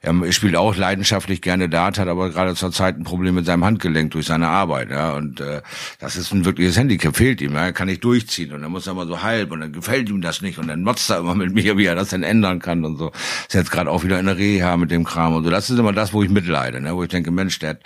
[0.00, 3.64] er spielt auch leidenschaftlich gerne Dart, hat aber gerade zur Zeit ein Problem mit seinem
[3.64, 4.90] Handgelenk durch seine Arbeit.
[4.90, 5.12] Ja?
[5.12, 5.60] Und äh,
[5.98, 7.52] das ist ein wirkliches Handicap, fehlt ihm.
[7.52, 7.66] Ja?
[7.66, 10.22] Er kann nicht durchziehen und dann muss er immer so halb und dann gefällt ihm
[10.22, 12.82] das nicht und dann motzt er immer mit mir, wie er das denn ändern kann
[12.86, 13.12] und so.
[13.46, 15.50] Ist jetzt gerade auch wieder in der Reha mit dem Kram und so.
[15.50, 16.96] Das ist immer das, wo ich mitleide, ne?
[16.96, 17.78] wo ich denke, Mensch, der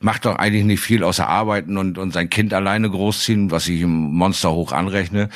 [0.00, 3.68] macht macht doch eigentlich nicht viel außer arbeiten und, und sein Kind alleine großziehen, was
[3.68, 5.28] ich ihm Monster hoch anrechne.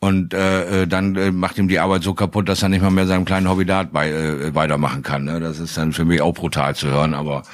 [0.00, 2.90] Und äh, äh, dann äh, macht ihm die Arbeit so kaputt, dass er nicht mal
[2.90, 5.24] mehr seinem kleinen Hobby da bei, äh, weitermachen kann.
[5.24, 5.38] Ne?
[5.38, 7.14] Das ist dann für mich auch brutal zu hören.
[7.14, 7.44] Aber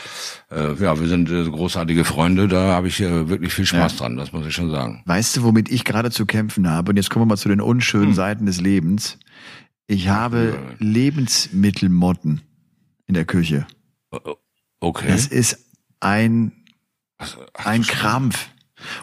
[0.50, 2.48] äh, ja, wir sind äh, großartige Freunde.
[2.48, 3.98] Da habe ich äh, wirklich viel Spaß ja.
[3.98, 4.16] dran.
[4.16, 5.02] Das muss ich schon sagen.
[5.04, 6.92] Weißt du, womit ich gerade zu kämpfen habe?
[6.92, 8.14] Und jetzt kommen wir mal zu den unschönen hm.
[8.14, 9.18] Seiten des Lebens.
[9.86, 10.74] Ich habe ja.
[10.78, 12.40] Lebensmittelmotten
[13.06, 13.66] in der Küche.
[14.80, 15.08] Okay.
[15.08, 15.68] Das ist
[16.00, 16.52] ein
[17.54, 18.48] ein Krampf.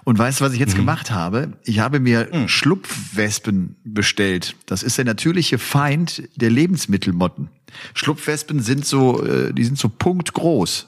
[0.03, 0.79] Und weißt du, was ich jetzt mhm.
[0.79, 1.53] gemacht habe?
[1.63, 2.47] Ich habe mir mhm.
[2.47, 4.55] Schlupfwespen bestellt.
[4.65, 7.49] Das ist der natürliche Feind der Lebensmittelmotten.
[7.93, 10.87] Schlupfwespen sind so, äh, die sind so punktgroß.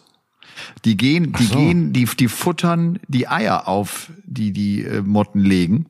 [0.85, 1.55] Die gehen, die so.
[1.55, 5.85] gehen, die, die futtern die Eier auf, die die äh, Motten legen.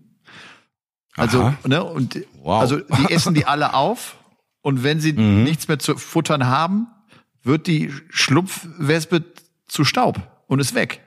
[1.16, 1.58] Also, Aha.
[1.66, 2.62] ne, und wow.
[2.62, 4.18] also die essen die alle auf.
[4.62, 5.44] Und wenn sie mhm.
[5.44, 6.88] nichts mehr zu futtern haben,
[7.44, 9.24] wird die Schlupfwespe
[9.68, 11.02] zu Staub und ist weg.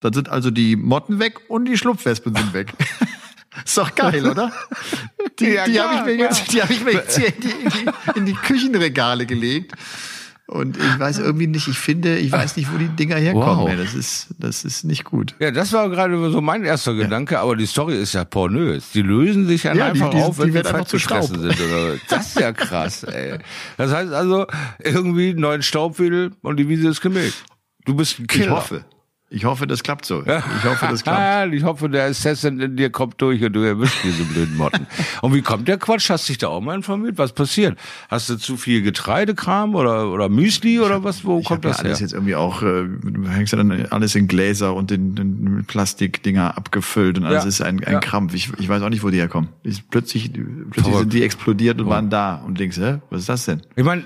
[0.00, 2.72] Dann sind also die Motten weg und die Schlupfwespen sind weg.
[3.64, 4.52] Ist doch geil, oder?
[5.38, 7.50] Die, ja, die habe ich mir jetzt, die habe ich mir jetzt hier in die,
[7.50, 9.72] in, die, in die Küchenregale gelegt.
[10.50, 13.68] Und ich weiß irgendwie nicht, ich finde, ich weiß nicht, wo die Dinger herkommen.
[13.68, 13.76] Wow.
[13.76, 15.36] Das ist, das ist nicht gut.
[15.38, 17.04] Ja, das war gerade so mein erster ja.
[17.04, 18.90] Gedanke, aber die Story ist ja pornös.
[18.90, 21.60] Die lösen sich ja, einfach die, die, auf, wenn die, die fett gefressen sind.
[21.60, 23.38] Oder das ist ja krass, ey.
[23.76, 24.46] Das heißt also,
[24.80, 27.34] irgendwie neuen Staubwedel und die Wiese ist gemäht.
[27.84, 28.46] Du bist ein Killer.
[28.46, 28.84] Ich hoffe.
[29.32, 30.22] Ich hoffe, das klappt so.
[30.26, 31.54] Ich hoffe, das klappt.
[31.54, 34.88] ich hoffe, der Assassin in dir kommt durch und du erwischst diese blöden Motten.
[35.22, 36.10] und wie kommt der Quatsch?
[36.10, 37.16] Hast du dich da auch mal informiert?
[37.16, 37.78] Was passiert?
[38.08, 41.24] Hast du zu viel Getreidekram oder, oder Müsli oder was?
[41.24, 42.06] Wo ich kommt das das alles her?
[42.06, 46.56] jetzt irgendwie auch, äh, du hängst ja dann alles in Gläser und in, in Plastikdinger
[46.56, 47.48] abgefüllt und alles Ja.
[47.48, 48.00] ist ein, ein Ja.
[48.00, 48.34] Krampf.
[48.34, 49.50] Ich, ich weiß auch nicht, wo die herkommen.
[49.62, 50.32] Ist plötzlich
[50.72, 53.62] plötzlich sind die explodiert und waren da und denkst, hä, was ist das denn?
[53.76, 54.02] Ich meine,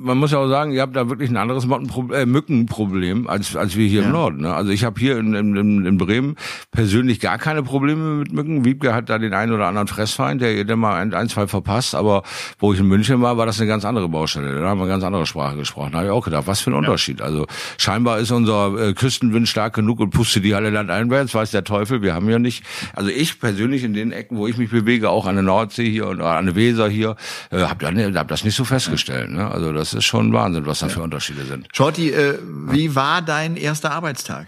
[0.00, 3.56] man muss ja auch sagen, ihr habt da wirklich ein anderes Mottenpro äh, Mückenproblem als,
[3.56, 4.06] als wir hier Ja.
[4.06, 4.40] im Norden.
[4.42, 4.54] Ne?
[4.54, 6.36] Also ich habe hier in, in, in Bremen
[6.70, 8.64] persönlich gar keine Probleme mit Mücken.
[8.64, 11.94] Wiebke hat da den einen oder anderen Fressfeind, der der mal ein, ein, zwei verpasst.
[11.94, 12.22] Aber
[12.58, 14.54] wo ich in München war, war das eine ganz andere Baustelle.
[14.60, 15.90] Da haben wir eine ganz andere Sprache gesprochen.
[15.92, 17.20] Da habe ich auch gedacht, was für ein Unterschied.
[17.20, 17.46] Also
[17.78, 22.02] scheinbar ist unser äh, Küstenwind stark genug und pustet die alle landeinwärts, weiß der Teufel.
[22.02, 22.62] Wir haben ja nicht,
[22.94, 26.06] also ich persönlich in den Ecken, wo ich mich bewege, auch an der Nordsee hier
[26.08, 27.16] und an der Weser hier,
[27.50, 29.30] äh, habe hab das nicht so festgestellt.
[29.30, 29.50] Ne?
[29.50, 31.68] Also das ist schon Wahnsinn, was da für Unterschiede sind.
[31.72, 32.38] Shorty, äh,
[32.70, 34.46] wie war dein erster Arbeitstag?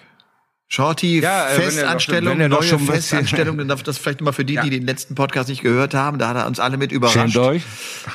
[0.72, 3.66] Shorty, Ja, äh, wenn er doch- Festanstellung, wenn er neue schon ein bisschen- Festanstellung, dann
[3.66, 4.62] darf das vielleicht mal für die, Ja.
[4.62, 7.16] die den letzten Podcast nicht gehört haben, da hat er uns alle mit überrascht.
[7.18, 7.62] Schämt euch.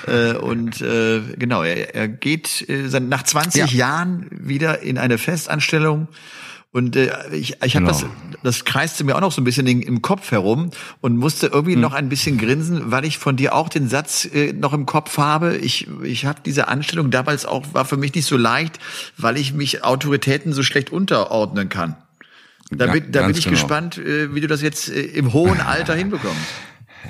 [0.08, 3.78] Äh, und äh, genau, er, er geht äh, nach 20 Ja.
[3.78, 6.08] Jahren wieder in eine Festanstellung.
[6.76, 7.88] Und äh, ich, ich habe Genau.
[7.88, 8.06] das,
[8.44, 11.54] das kreiste mir auch noch so ein bisschen in, im Kopf herum und musste Hm.
[11.54, 14.86] irgendwie noch ein bisschen grinsen, weil ich von dir auch den Satz äh, noch im
[14.86, 15.56] Kopf habe.
[15.56, 18.78] Ich, ich habe diese Anstellung damals auch, war für mich nicht so leicht,
[19.18, 21.96] weil ich mich Autoritäten so schlecht unterordnen kann.
[22.72, 23.56] Da Ja, bin, da bin ich genau.
[23.56, 26.36] gespannt, äh, wie du das jetzt äh, im hohen Alter hinbekommst.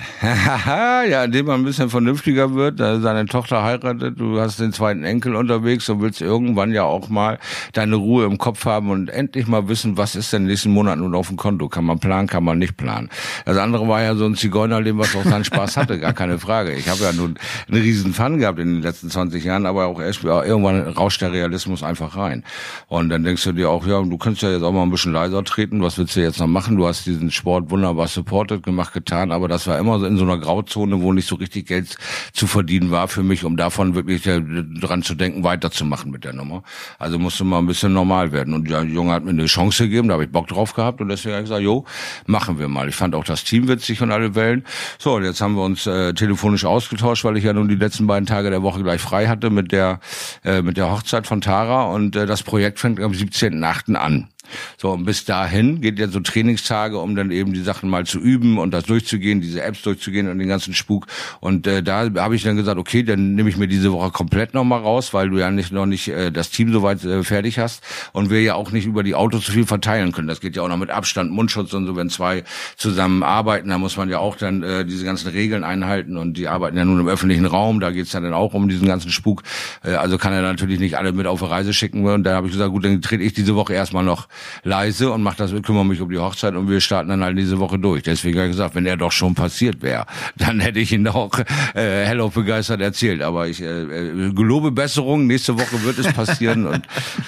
[1.09, 5.03] ja, indem man ein bisschen vernünftiger wird, äh, seine Tochter heiratet, du hast den zweiten
[5.03, 7.39] Enkel unterwegs und willst irgendwann ja auch mal
[7.73, 11.15] deine Ruhe im Kopf haben und endlich mal wissen, was ist denn nächsten Monaten nun
[11.15, 11.67] auf dem Konto?
[11.69, 13.09] Kann man planen, kann man nicht planen.
[13.45, 16.73] Das andere war ja so ein Zigeunerleben, was auch seinen Spaß hatte, gar keine Frage.
[16.73, 17.37] Ich habe ja nun
[17.69, 21.31] einen riesen Fun gehabt in den letzten 20 Jahren, aber auch erst irgendwann rauscht der
[21.31, 22.43] Realismus einfach rein.
[22.87, 25.13] Und dann denkst du dir auch, ja, du kannst ja jetzt auch mal ein bisschen
[25.13, 26.77] leiser treten, was willst du jetzt noch machen?
[26.77, 30.23] Du hast diesen Sport wunderbar supported gemacht, getan, aber das war immer so in so
[30.23, 31.97] einer Grauzone, wo nicht so richtig Geld
[32.33, 36.33] zu verdienen war für mich, um davon wirklich äh, dran zu denken, weiterzumachen mit der
[36.33, 36.63] Nummer.
[36.99, 38.53] Also musste mal ein bisschen normal werden.
[38.53, 41.09] Und der Junge hat mir eine Chance gegeben, da habe ich Bock drauf gehabt und
[41.09, 41.85] deswegen habe ich gesagt, jo,
[42.25, 42.89] machen wir mal.
[42.89, 44.63] Ich fand auch das Team witzig und alle Wellen.
[44.99, 48.07] So, und jetzt haben wir uns äh, telefonisch ausgetauscht, weil ich ja nun die letzten
[48.07, 49.99] beiden Tage der Woche gleich frei hatte mit der
[50.43, 53.95] äh, mit der Hochzeit von Tara und äh, das Projekt fängt am 17.8.
[53.95, 54.29] an.
[54.77, 58.19] So, und bis dahin geht ja so Trainingstage, um dann eben die Sachen mal zu
[58.19, 61.07] üben und das durchzugehen, diese Apps durchzugehen und den ganzen Spuk.
[61.39, 64.53] Und äh, da habe ich dann gesagt, okay, dann nehme ich mir diese Woche komplett
[64.53, 67.83] nochmal raus, weil du ja nicht noch nicht äh, das Team soweit äh, fertig hast
[68.13, 70.27] und wir ja auch nicht über die Autos so viel verteilen können.
[70.27, 72.43] Das geht ja auch noch mit Abstand, Mundschutz und so, wenn zwei
[72.75, 76.47] zusammen arbeiten, da muss man ja auch dann äh, diese ganzen Regeln einhalten und die
[76.47, 79.43] arbeiten ja nun im öffentlichen Raum, da geht's ja dann auch um diesen ganzen Spuk.
[79.83, 82.05] Äh, also kann er natürlich nicht alle mit auf eine Reise schicken.
[82.05, 84.27] Und da habe ich gesagt, gut, dann trete ich diese Woche erstmal noch
[84.63, 87.59] leise und mach das, kümmere mich um die Hochzeit und wir starten dann halt diese
[87.59, 88.03] Woche durch.
[88.03, 90.05] Deswegen habe ich gesagt, wenn er doch schon passiert wäre,
[90.37, 91.37] dann hätte ich ihn auch
[91.73, 93.21] äh, hellauf begeistert erzählt.
[93.21, 96.81] Aber ich äh, äh, gelobe Besserung, nächste Woche wird es passieren und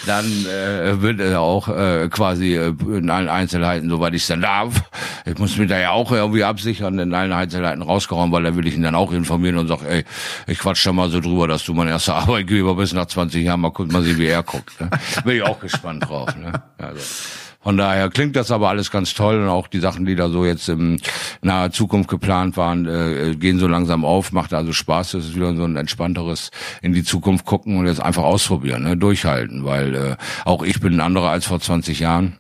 [0.06, 4.42] dann äh, wird er auch äh, quasi äh, in allen Einzelheiten, soweit ich es dann
[4.42, 4.84] darf.
[5.26, 8.68] Ich muss mich da ja auch irgendwie absichern, in allen Einzelheiten rausgehauen, weil da will
[8.68, 10.06] ich ihn dann auch informieren und sage, ey,
[10.48, 13.62] ich quatsch da mal so drüber, dass du mein erster Arbeitgeber bist nach 20 Jahren.
[13.62, 14.80] Mal gucken, mal sehen, wie er guckt.
[14.80, 14.90] Ne?
[15.24, 16.36] Bin ich auch gespannt drauf.
[16.36, 16.52] Ne?
[16.98, 17.48] Also.
[17.68, 20.46] Von daher klingt das aber alles ganz toll und auch die Sachen, die da so
[20.46, 21.02] jetzt in
[21.42, 25.12] naher Zukunft geplant waren, äh, gehen so langsam auf, macht also Spaß.
[25.12, 28.96] Das ist wieder so ein entspannteres in die Zukunft gucken und jetzt einfach ausprobieren, ne?
[28.96, 32.38] durchhalten, weil äh, auch ich bin ein anderer als vor 20 Jahren.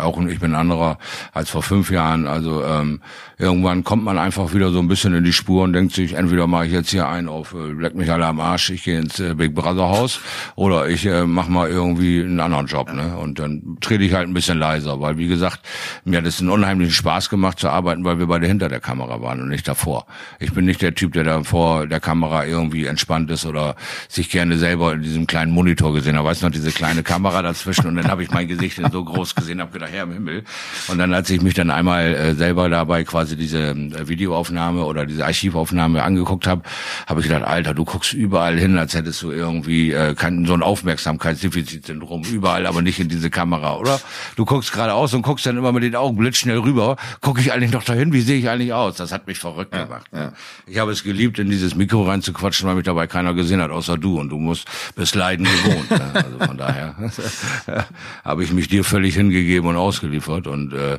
[0.00, 0.96] Auch ich bin anderer
[1.32, 2.28] als vor fünf Jahren.
[2.28, 3.00] Also ähm,
[3.36, 6.46] irgendwann kommt man einfach wieder so ein bisschen in die Spur und denkt sich, entweder
[6.46, 9.18] mache ich jetzt hier einen auf, äh, leck mich alle am Arsch, ich gehe ins
[9.18, 10.20] äh, Big Brother Haus
[10.54, 12.92] oder ich äh, mache mal irgendwie einen anderen Job.
[12.94, 13.16] Ne?
[13.16, 15.62] Und dann trete ich halt ein bisschen leiser, weil wie gesagt,
[16.04, 19.20] mir hat es einen unheimlichen Spaß gemacht zu arbeiten, weil wir beide hinter der Kamera
[19.20, 20.06] waren und nicht davor.
[20.38, 23.74] Ich bin nicht der Typ, der da vor der Kamera irgendwie entspannt ist oder
[24.08, 26.24] sich gerne selber in diesem kleinen Monitor gesehen hat.
[26.24, 29.34] Weißt du noch, diese kleine Kamera dazwischen und dann habe ich mein Gesicht so groß
[29.34, 30.44] gesehen, habe gedacht, Herr im Himmel.
[30.88, 35.06] Und dann, als ich mich dann einmal äh, selber dabei quasi diese äh, Videoaufnahme oder
[35.06, 36.62] diese Archivaufnahme angeguckt habe,
[37.06, 40.54] habe ich gedacht, Alter, du guckst überall hin, als hättest du irgendwie äh, kein, so
[40.54, 44.00] ein Aufmerksamkeitsdefizitsyndrom, überall, aber nicht in diese Kamera, oder?
[44.36, 46.96] Du guckst geradeaus und guckst dann immer mit den Augen blitzschnell rüber.
[47.20, 48.12] Gucke ich eigentlich noch dahin?
[48.12, 48.96] Wie sehe ich eigentlich aus?
[48.96, 50.06] Das hat mich verrückt gemacht.
[50.12, 50.32] ja.
[50.66, 53.96] Ich habe es geliebt, in dieses Mikro reinzuquatschen, weil mich dabei keiner gesehen hat, außer
[53.96, 54.18] du.
[54.18, 55.90] Und du musst bis Leiden gewohnt.
[55.90, 56.10] ne?
[56.14, 56.94] Also von daher
[58.24, 60.46] habe ich mich dir völlig hingegeben und ausgeliefert.
[60.46, 60.98] Und äh,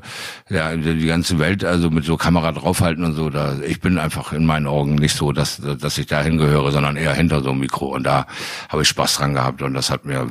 [0.49, 4.33] ja, die ganze Welt, also mit so Kamera draufhalten und so, da ich bin einfach
[4.33, 7.59] in meinen Augen nicht so, dass, dass ich da hingehöre, sondern eher hinter so einem
[7.59, 7.87] Mikro.
[7.87, 8.25] Und da
[8.69, 10.27] habe ich Spaß dran gehabt und das hat mir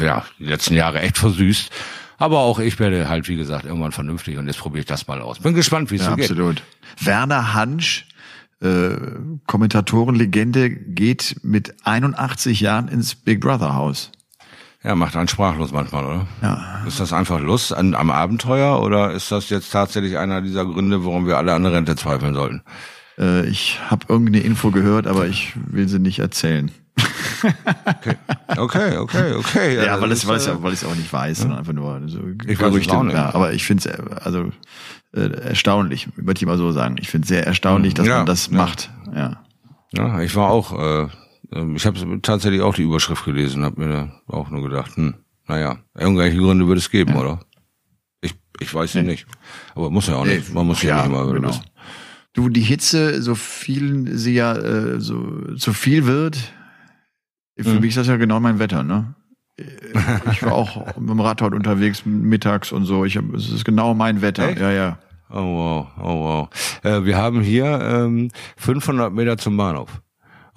[0.00, 1.70] ja die letzten Jahre echt versüßt.
[2.18, 5.20] Aber auch ich werde halt, wie gesagt, irgendwann vernünftig und jetzt probiere ich das mal
[5.20, 5.38] aus.
[5.40, 6.30] Bin gespannt, wie es Ja, so geht.
[6.30, 6.62] absolut.
[7.00, 8.06] Werner Hansch,
[8.62, 8.96] äh,
[9.46, 14.12] Kommentatorenlegende, geht mit 81 Jahren ins Big Brother Haus.
[14.86, 16.26] Ja, macht einen sprachlos manchmal, oder?
[16.42, 16.84] Ja.
[16.86, 21.04] Ist das einfach Lust an, am Abenteuer oder ist das jetzt tatsächlich einer dieser Gründe,
[21.04, 22.62] warum wir alle an der Rente zweifeln sollten?
[23.18, 26.70] Äh, ich habe irgendeine Info gehört, aber ich will sie nicht erzählen.
[28.56, 29.76] Okay, okay, okay.
[29.84, 32.00] Ja, es, weil ist, es, äh, weil ich es auch nicht weiß, sondern einfach nur
[32.06, 33.14] so Ich weiß es auch nicht.
[33.14, 34.52] Ja, aber ich finde es also
[35.12, 36.94] äh, erstaunlich, würde ich mal so sagen.
[37.00, 38.56] Ich finde es sehr erstaunlich, dass Ja, man das ja.
[38.56, 38.90] macht.
[39.14, 39.42] Ja.
[39.92, 41.08] Ja, ich war auch, äh,
[41.52, 45.14] ähm, ich habe tatsächlich auch die Überschrift gelesen, habe mir auch nur gedacht, hm,
[45.46, 47.40] naja, irgendwelche Gründe wird es geben, oder?
[48.20, 49.26] Ich, ich weiß sie nicht.
[49.74, 50.52] Aber muss ja auch nicht.
[50.52, 51.48] Man muss ja, nicht immer genau.
[51.48, 51.64] wissen.
[52.32, 56.36] Du, die Hitze, so viel sie ja äh, so zu viel wird,
[57.58, 57.80] für Mhm.
[57.80, 59.14] mich ist das ja genau mein Wetter, ne?
[60.30, 63.06] Ich war auch mit dem Rad heute unterwegs mittags und so.
[63.06, 64.48] Ich hab, es ist genau mein Wetter.
[64.50, 64.60] Echt?
[64.60, 64.98] Ja, ja.
[65.30, 66.48] Oh wow, oh wow.
[66.82, 70.02] Äh, wir haben hier ähm, 500 Meter zum Bahnhof.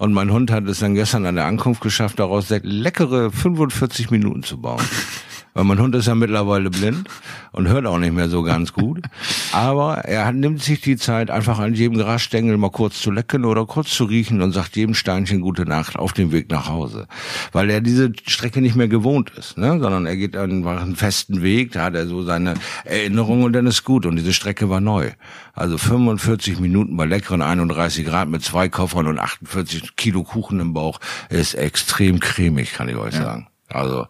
[0.00, 4.42] Und mein Hund hat es dann gestern an der Ankunft geschafft, daraus leckere 45 Minuten
[4.42, 4.80] zu bauen.
[5.54, 7.08] Weil mein Hund ist ja mittlerweile blind
[7.52, 9.04] und hört auch nicht mehr so ganz gut.
[9.52, 13.44] Aber er hat, nimmt sich die Zeit, einfach an jedem Grasstängel mal kurz zu lecken
[13.44, 17.08] oder kurz zu riechen und sagt jedem Steinchen gute Nacht auf dem Weg nach Hause.
[17.52, 19.78] Weil er diese Strecke nicht mehr gewohnt ist, ne?
[19.80, 23.66] sondern er geht einfach einen festen Weg, da hat er so seine Erinnerungen und dann
[23.66, 24.06] ist gut.
[24.06, 25.10] Und diese Strecke war neu.
[25.52, 30.72] Also 45 Minuten bei leckeren 31 Grad mit zwei Koffern und 48 Kilo Kuchen im
[30.72, 33.48] Bauch ist extrem cremig, kann ich euch sagen.
[33.68, 34.06] Also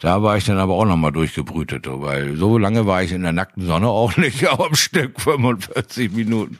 [0.00, 3.32] da war ich dann aber auch nochmal durchgebrütet, weil so lange war ich in der
[3.32, 6.58] nackten Sonne auch nicht, am Stück 45 Minuten.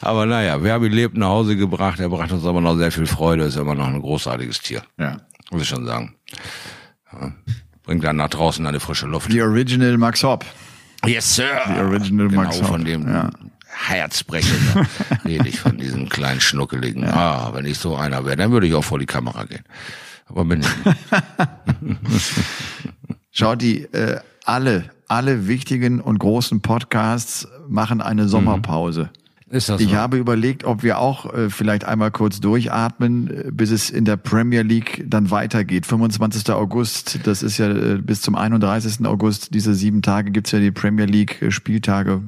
[0.00, 2.92] Aber naja, wir haben ihn lebt nach Hause gebracht, er brachte uns aber noch sehr
[2.92, 5.16] viel Freude, ist immer noch ein großartiges Tier, ja.
[5.50, 6.14] muss ich schon sagen.
[7.12, 7.32] Ja.
[7.82, 9.32] Bringt dann nach draußen eine frische Luft.
[9.32, 10.44] Die Original Max Hopp.
[11.04, 11.60] Yes, Sir.
[11.68, 12.66] Die Original genau Max Hopp.
[12.68, 13.30] von dem Ja.
[13.88, 14.86] Herzbrechen
[15.24, 17.04] rede ich von diesem kleinen Schnuckeligen.
[17.04, 19.64] Ah, wenn ich so einer wäre, dann würde ich auch vor die Kamera gehen.
[20.26, 20.66] Aber bin ich.
[23.30, 29.10] Schau, die äh, alle, alle wichtigen und großen Podcasts machen eine Sommerpause.
[29.48, 29.94] Ist das Ich so?
[29.96, 34.16] habe überlegt, ob wir auch äh, vielleicht einmal kurz durchatmen, äh, bis es in der
[34.16, 35.86] Premier League dann weitergeht.
[35.86, 36.50] 25.
[36.50, 39.06] August, das ist ja äh, bis zum 31.
[39.06, 42.22] August, diese sieben Tage gibt's ja die Premier League äh, Spieltage.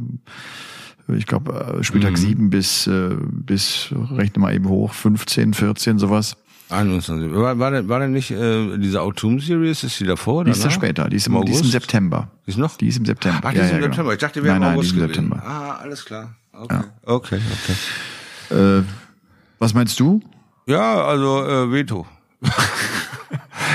[1.17, 2.17] Ich glaube, äh, Spieltag Mhm.
[2.17, 6.37] sieben bis, äh, bis, rechne mal eben hoch, 15, 14, sowas.
[6.71, 7.33] 21.
[7.35, 10.45] War, war, denn, war denn nicht äh, diese Autumn Series, ist die davor?
[10.45, 10.75] Die ist ja danach?
[10.77, 11.73] später, die ist im, Im die ist im August?
[11.73, 12.29] September.
[12.47, 12.77] Die ist noch?
[12.77, 13.41] Die ist im September.
[13.43, 13.93] Ach, die Ja, ist im ja, genau.
[13.93, 14.13] September.
[14.13, 15.15] Ich dachte, wir nein, im nein, die August ist im gewesen.
[15.31, 15.43] September.
[15.47, 16.35] Ah, alles klar.
[16.53, 17.41] Okay, okay,
[18.51, 18.79] okay.
[18.79, 18.83] Äh,
[19.59, 20.21] was meinst du?
[20.67, 22.07] Ja, also äh, Veto.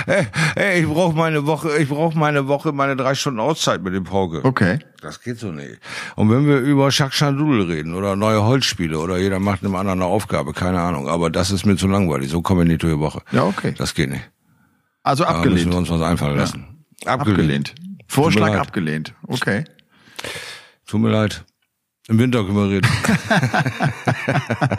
[0.06, 3.94] hey, hey, ich brauche meine Woche, ich brauche meine Woche, meine drei Stunden Auszeit mit
[3.94, 4.42] dem Pauke.
[4.44, 4.80] Okay.
[5.02, 5.80] Das geht so nicht.
[6.16, 10.10] Und wenn wir über Schakschandudel reden oder neue Holzspiele oder jeder macht einem anderen eine
[10.10, 12.30] Aufgabe, keine Ahnung, aber das ist mir zu langweilig.
[12.30, 13.22] So kommen wir nicht durch die Woche.
[13.32, 13.74] Ja, okay.
[13.78, 14.30] Das geht nicht.
[15.04, 15.72] Also Da müssen abgelehnt.
[15.72, 16.86] wir uns was einfallen lassen.
[17.06, 17.76] Abgelehnt.
[18.08, 18.60] Vorschlag leid.
[18.60, 19.14] abgelehnt.
[19.28, 19.66] Okay.
[20.86, 21.44] Tut mir leid.
[22.10, 22.90] Im Winter können wir reden.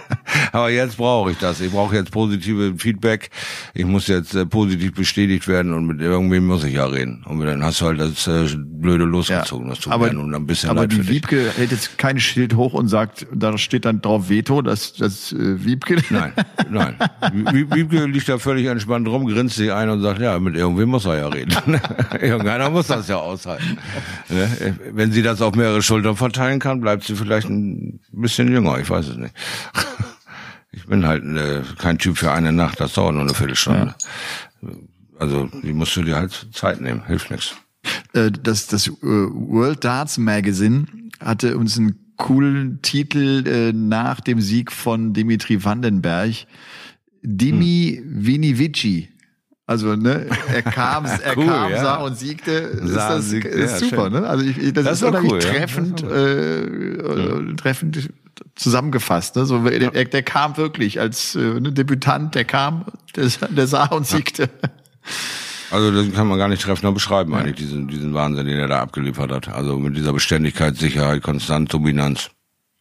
[0.53, 1.59] Aber jetzt brauche ich das.
[1.63, 3.31] Ich brauche jetzt positive Feedback.
[3.73, 7.25] Ich muss jetzt äh, positiv bestätigt werden und mit irgendwem muss ich ja reden.
[7.27, 9.71] Und dann hast du halt das äh, blöde losgezogen.
[9.71, 11.09] Das tut aber, mir nun ein bisschen aber leid die.
[11.09, 15.33] Wiebke hält jetzt kein Schild hoch und sagt, da steht dann drauf Veto, das, das
[15.33, 15.97] äh, Wiebke.
[16.11, 16.33] Nein,
[16.69, 16.97] nein.
[17.53, 20.91] Wie- Wiebke liegt da völlig entspannt rum, grinst sich ein und sagt, ja, mit irgendwem
[20.91, 21.55] muss er ja reden.
[22.21, 23.79] Irgendeiner muss das ja aushalten.
[24.29, 24.77] Ne?
[24.93, 28.91] Wenn sie das auf mehrere Schultern verteilen kann, bleibt sie vielleicht ein bisschen jünger, ich
[28.91, 29.35] weiß es nicht.
[30.77, 33.95] Ich bin halt äh, kein Typ für eine Nacht, das dauert nur eine Viertelstunde.
[35.21, 37.55] Also, die musst du dir halt Zeit nehmen, hilft nichts.
[38.13, 40.87] Äh, das, das äh, World Darts Magazine
[41.21, 46.33] hatte uns einen coolen Titel äh, nach dem Sieg von Dimitri Vandenberg.
[47.23, 48.27] Dimi Hm.
[48.27, 49.09] Vinivici.
[49.67, 51.83] Also, ne, er kam, er Cool, kam, ja.
[51.83, 52.51] sah und siegte.
[52.53, 54.21] Ist Sah, das siegte, ist ja, super, schön.
[54.21, 54.29] ne?
[54.29, 55.51] Also, ich, das, Das ist unheimlich cool, ja.
[55.51, 58.11] treffend, Das äh, äh, treffend
[58.57, 59.47] zusammengefasst, ne?
[59.47, 62.85] So, der, der, kam wirklich als äh, ne, Debütant, der kam,
[63.17, 64.51] der, der sah und siegte.
[65.71, 68.81] Also das kann man gar nicht treffender beschreiben, eigentlich, diesen, diesen Wahnsinn, den er da
[68.81, 69.49] abgeliefert hat.
[69.49, 72.31] Also mit dieser Beständigkeit, Sicherheit, Konstant, Dominanz.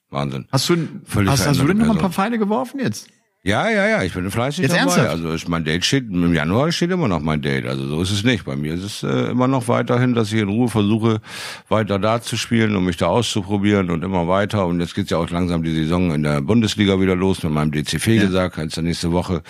[0.09, 0.45] Wahnsinn.
[0.51, 2.11] Hast du, Völlig hast, hast du denn noch ein paar.
[2.11, 3.07] Pfeile geworfen jetzt?
[3.45, 4.83] Ja, ja, ja, ich bin fleißig Jetzt dabei.
[4.83, 5.09] ernsthaft?
[5.09, 7.65] Also ist mein Date steht, im Januar steht immer noch mein Date.
[7.65, 8.45] Also so ist es nicht.
[8.45, 11.19] Bei mir ist es äh, immer noch weiterhin, dass ich in Ruhe versuche,
[11.67, 14.65] weiter da zu spielen und mich da auszuprobieren und immer weiter.
[14.65, 17.73] Und jetzt geht's ja auch langsam die Saison in der Bundesliga wieder los mit meinem
[17.73, 19.43] DCV gesagt, als der nächste Woche.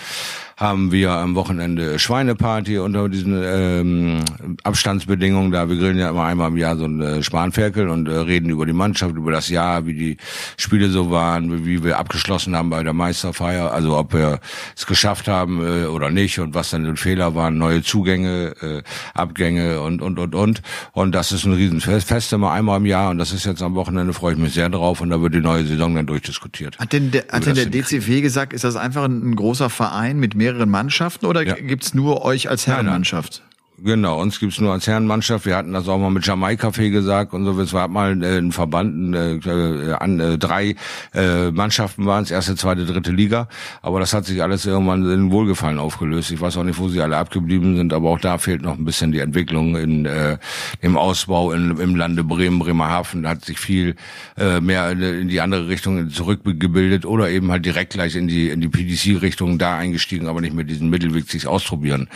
[0.57, 4.23] Haben wir am Wochenende Schweineparty unter diesen ähm,
[4.63, 5.51] Abstandsbedingungen.
[5.51, 8.49] Da wir grillen ja immer einmal im Jahr so ein äh, Spanferkel und äh, reden
[8.49, 10.17] über die Mannschaft, über das Jahr, wie die
[10.57, 14.39] Spiele so waren, wie wir abgeschlossen haben bei der Meisterfeier, also ob wir
[14.75, 18.83] es geschafft haben äh, oder nicht und was dann die Fehler waren, neue Zugänge, äh,
[19.13, 20.61] Abgänge und und und und.
[20.91, 23.75] Und das ist ein Riesenfest, Fest immer einmal im Jahr und das ist jetzt am
[23.75, 26.77] Wochenende, freue ich mich sehr drauf und da wird die neue Saison dann durchdiskutiert.
[26.77, 30.19] Hat denn der, hat denn der DCW gesagt, ist das einfach ein, ein großer Verein
[30.19, 31.55] mit mehreren Mannschaften oder ja.
[31.55, 33.41] gibt's nur euch als Herrenmannschaft?
[33.85, 35.45] Genau, uns gibt's nur als Herrenmannschaft.
[35.45, 37.59] Wir hatten das auch mal mit Jamaika-Fee gesagt und so.
[37.59, 40.75] Es war mal äh, ein Verband, äh, äh, an äh, drei
[41.13, 43.49] äh, Mannschaften waren es, erste, zweite, dritte Liga.
[43.81, 46.31] Aber das hat sich alles irgendwann in Wohlgefallen aufgelöst.
[46.31, 48.85] Ich weiß auch nicht, wo sie alle abgeblieben sind, aber auch da fehlt noch ein
[48.85, 50.37] bisschen die Entwicklung in äh,
[50.79, 53.23] im Ausbau in, im Lande Bremen, Bremerhaven.
[53.23, 53.97] Da hat sich viel
[54.37, 58.61] äh, mehr in, die andere Richtung zurückgebildet oder eben halt direkt gleich in die in
[58.61, 62.07] die PDC-Richtung da eingestiegen, aber nicht mit diesem Mittelweg sich ausprobieren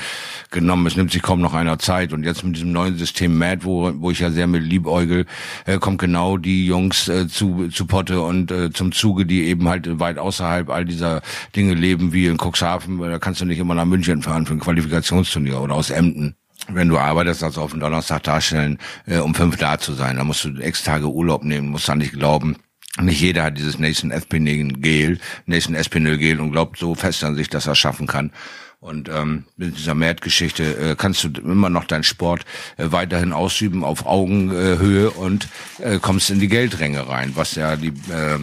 [0.49, 0.87] genommen.
[0.87, 2.13] Es nimmt sich kaum noch noch einer Zeit.
[2.13, 5.25] Und jetzt mit diesem neuen System MAD, wo, wo ich ja sehr mit liebäugel,
[5.65, 9.67] äh, kommt genau die Jungs äh, zu, zu Potte und äh, zum Zuge, die eben
[9.67, 11.21] halt weit außerhalb all dieser
[11.55, 12.99] Dinge leben, wie in Cuxhaven.
[12.99, 16.35] Da kannst du nicht immer nach München fahren für ein Qualifikationsturnier oder aus Emden
[16.69, 20.17] wenn du arbeitest, also auf den Donnerstag darstellen, äh, um fünf da zu sein.
[20.17, 22.57] Da musst du x Tage Urlaub nehmen, musst an dich glauben.
[22.99, 27.35] Nicht jeder hat dieses Nathan Espinel Gel, Nathan Espinel Gel und glaubt so fest an
[27.35, 28.31] sich, dass er es schaffen kann.
[28.79, 32.45] Und ähm, mit dieser Mad-Geschichte äh, kannst du immer noch deinen Sport
[32.77, 35.47] äh, weiterhin ausüben auf Augenhöhe und
[35.79, 38.37] äh, kommst in die Geldränge rein, was ja die äh,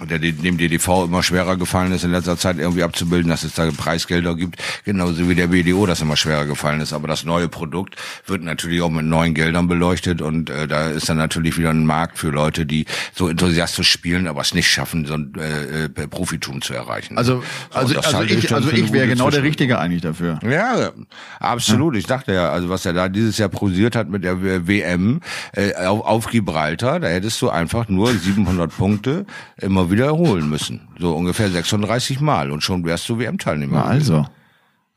[0.00, 3.70] der dem DDV immer schwerer gefallen ist, in letzter Zeit irgendwie abzubilden, dass es da
[3.70, 6.92] Preisgelder gibt, genauso wie der BDO das immer schwerer gefallen ist.
[6.92, 7.94] Aber das neue Produkt
[8.26, 11.86] wird natürlich auch mit neuen Geldern beleuchtet und äh, da ist dann natürlich wieder ein
[11.86, 16.08] Markt für Leute, die so enthusiastisch spielen, aber es nicht schaffen, so ein äh, äh
[16.08, 17.16] Profitum zu erreichen.
[17.16, 20.40] Also, so, also, also ich, also ich wäre genau der Richtige eigentlich dafür.
[20.48, 20.90] Ja,
[21.38, 21.94] absolut.
[21.94, 22.00] Ja.
[22.00, 25.20] Ich dachte ja, also was er da dieses Jahr posiert hat mit der WM
[25.52, 29.24] äh, auf, auf Gibraltar, da hättest du einfach nur 700 Punkte
[29.60, 30.88] immer wiederholen müssen.
[30.98, 33.84] So ungefähr 36 Mal und schon wärst du WM-Teilnehmer.
[33.84, 34.26] Also.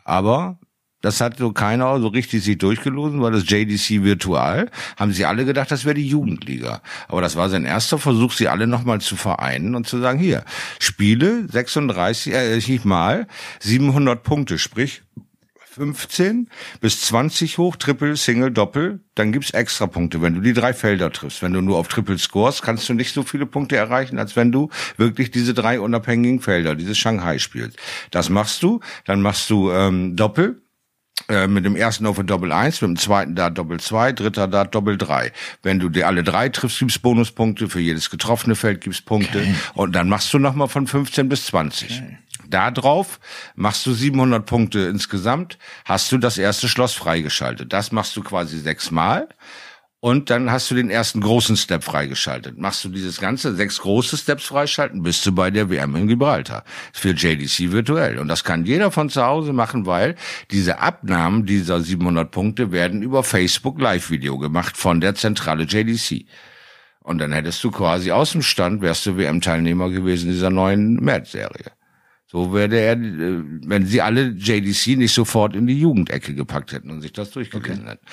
[0.03, 0.59] Aber
[1.01, 5.45] das hat so keiner so richtig sich durchgelosen, weil das JDC virtual haben sie alle
[5.45, 6.81] gedacht, das wäre die Jugendliga.
[7.07, 10.43] Aber das war sein erster Versuch, sie alle nochmal zu vereinen und zu sagen, hier,
[10.79, 13.27] Spiele 36, äh, nicht mal,
[13.59, 15.03] 700 Punkte, sprich
[15.77, 16.49] 15
[16.81, 21.11] bis 20 hoch, Triple, Single, Doppel, dann gibt's extra Punkte, wenn du die drei Felder
[21.11, 21.41] triffst.
[21.41, 24.51] Wenn du nur auf Triple scores, kannst du nicht so viele Punkte erreichen, als wenn
[24.51, 27.77] du wirklich diese drei unabhängigen Felder, dieses Shanghai spielst.
[28.11, 30.61] Das machst du, dann machst du ähm, Doppel,
[31.29, 34.47] äh, mit dem ersten auf ein Doppel 1, mit dem zweiten da Doppel 2, dritter
[34.47, 35.33] da Doppel 3.
[35.61, 39.55] Wenn du dir alle drei triffst, gibt's Bonuspunkte, für jedes getroffene Feld gibt's Punkte okay.
[39.73, 42.01] und dann machst du nochmal von 15 bis 20.
[42.01, 42.17] Okay.
[42.49, 43.19] Da drauf
[43.55, 47.73] machst du 700 Punkte insgesamt, hast du das erste Schloss freigeschaltet.
[47.73, 49.27] Das machst du quasi sechsmal.
[49.99, 52.57] Und dann hast du den ersten großen Step freigeschaltet.
[52.57, 56.63] Machst du dieses ganze sechs große Steps freischalten, bist du bei der WM in Gibraltar.
[56.93, 58.19] Für JDC virtuell.
[58.19, 60.15] Und das kann jeder von zu Hause machen, weil
[60.51, 66.27] diese Abnahmen dieser 700 Punkte werden über Facebook Live-Video gemacht von der Zentrale JDC.
[67.01, 71.76] Und dann hättest du quasi aus dem Stand, wärst du WM-Teilnehmer gewesen dieser neuen Mad-Serie.
[72.29, 76.91] So würde er, äh, wenn sie alle JDC nicht sofort in die Jugendecke gepackt hätten
[76.91, 77.91] und sich das durchgegangen okay.
[77.91, 78.05] hätten.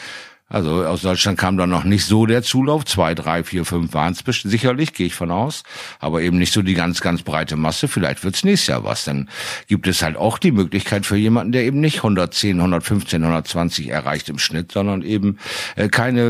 [0.46, 2.84] Also aus Deutschland kam da noch nicht so der Zulauf.
[2.84, 5.62] Zwei, drei, vier, fünf waren es sicherlich, gehe ich von aus.
[6.00, 7.88] Aber eben nicht so die ganz, ganz breite Masse.
[7.88, 9.04] Vielleicht wird's nächstes Jahr was.
[9.04, 9.30] Dann
[9.68, 14.28] gibt es halt auch die Möglichkeit für jemanden, der eben nicht 110, 115, 120 erreicht
[14.28, 15.38] im Schnitt, sondern eben
[15.76, 16.20] äh, keine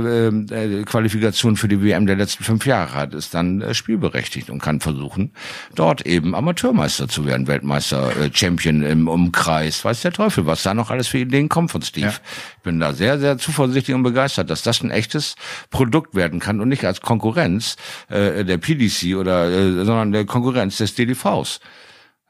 [0.50, 4.48] äh, äh, Qualifikation für die WM der letzten fünf Jahre hat, ist dann äh, spielberechtigt
[4.48, 5.32] und kann versuchen,
[5.74, 9.84] dort eben Amateurmeister zu werden, Weltmeister, äh, Champion im Umkreis.
[9.84, 12.06] Weiß der Teufel, was da noch alles für Ideen kommt von Steve.
[12.06, 12.12] Ja.
[12.12, 15.34] Ich bin da sehr, sehr zuversichtlich und begeistert, dass das ein echtes
[15.70, 17.76] Produkt werden kann und nicht als Konkurrenz
[18.08, 21.58] äh, der PDC oder äh, sondern der Konkurrenz des DDVs.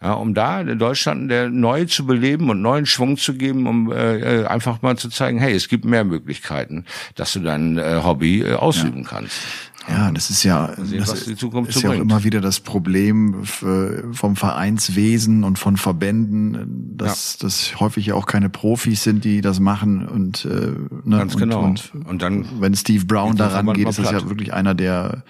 [0.04, 3.90] Ja, um da in Deutschland der neu zu beleben und neuen Schwung zu geben, um
[3.90, 8.00] äh, äh, einfach mal zu zeigen, hey, es gibt mehr Möglichkeiten, dass du dein äh,
[8.04, 9.08] Hobby äh, ausüben ja.
[9.08, 9.40] kannst.
[9.88, 15.44] Ja, das ist ja, sehen, das ist ja auch immer wieder das Problem vom Vereinswesen
[15.44, 17.46] und von Verbänden, dass ja.
[17.46, 20.72] das häufig ja auch keine Profis sind, die das machen und äh,
[21.04, 21.64] ne, ganz und, genau.
[21.64, 25.22] Und, und dann, wenn Steve Brown daran geht, ist das ja wirklich einer, der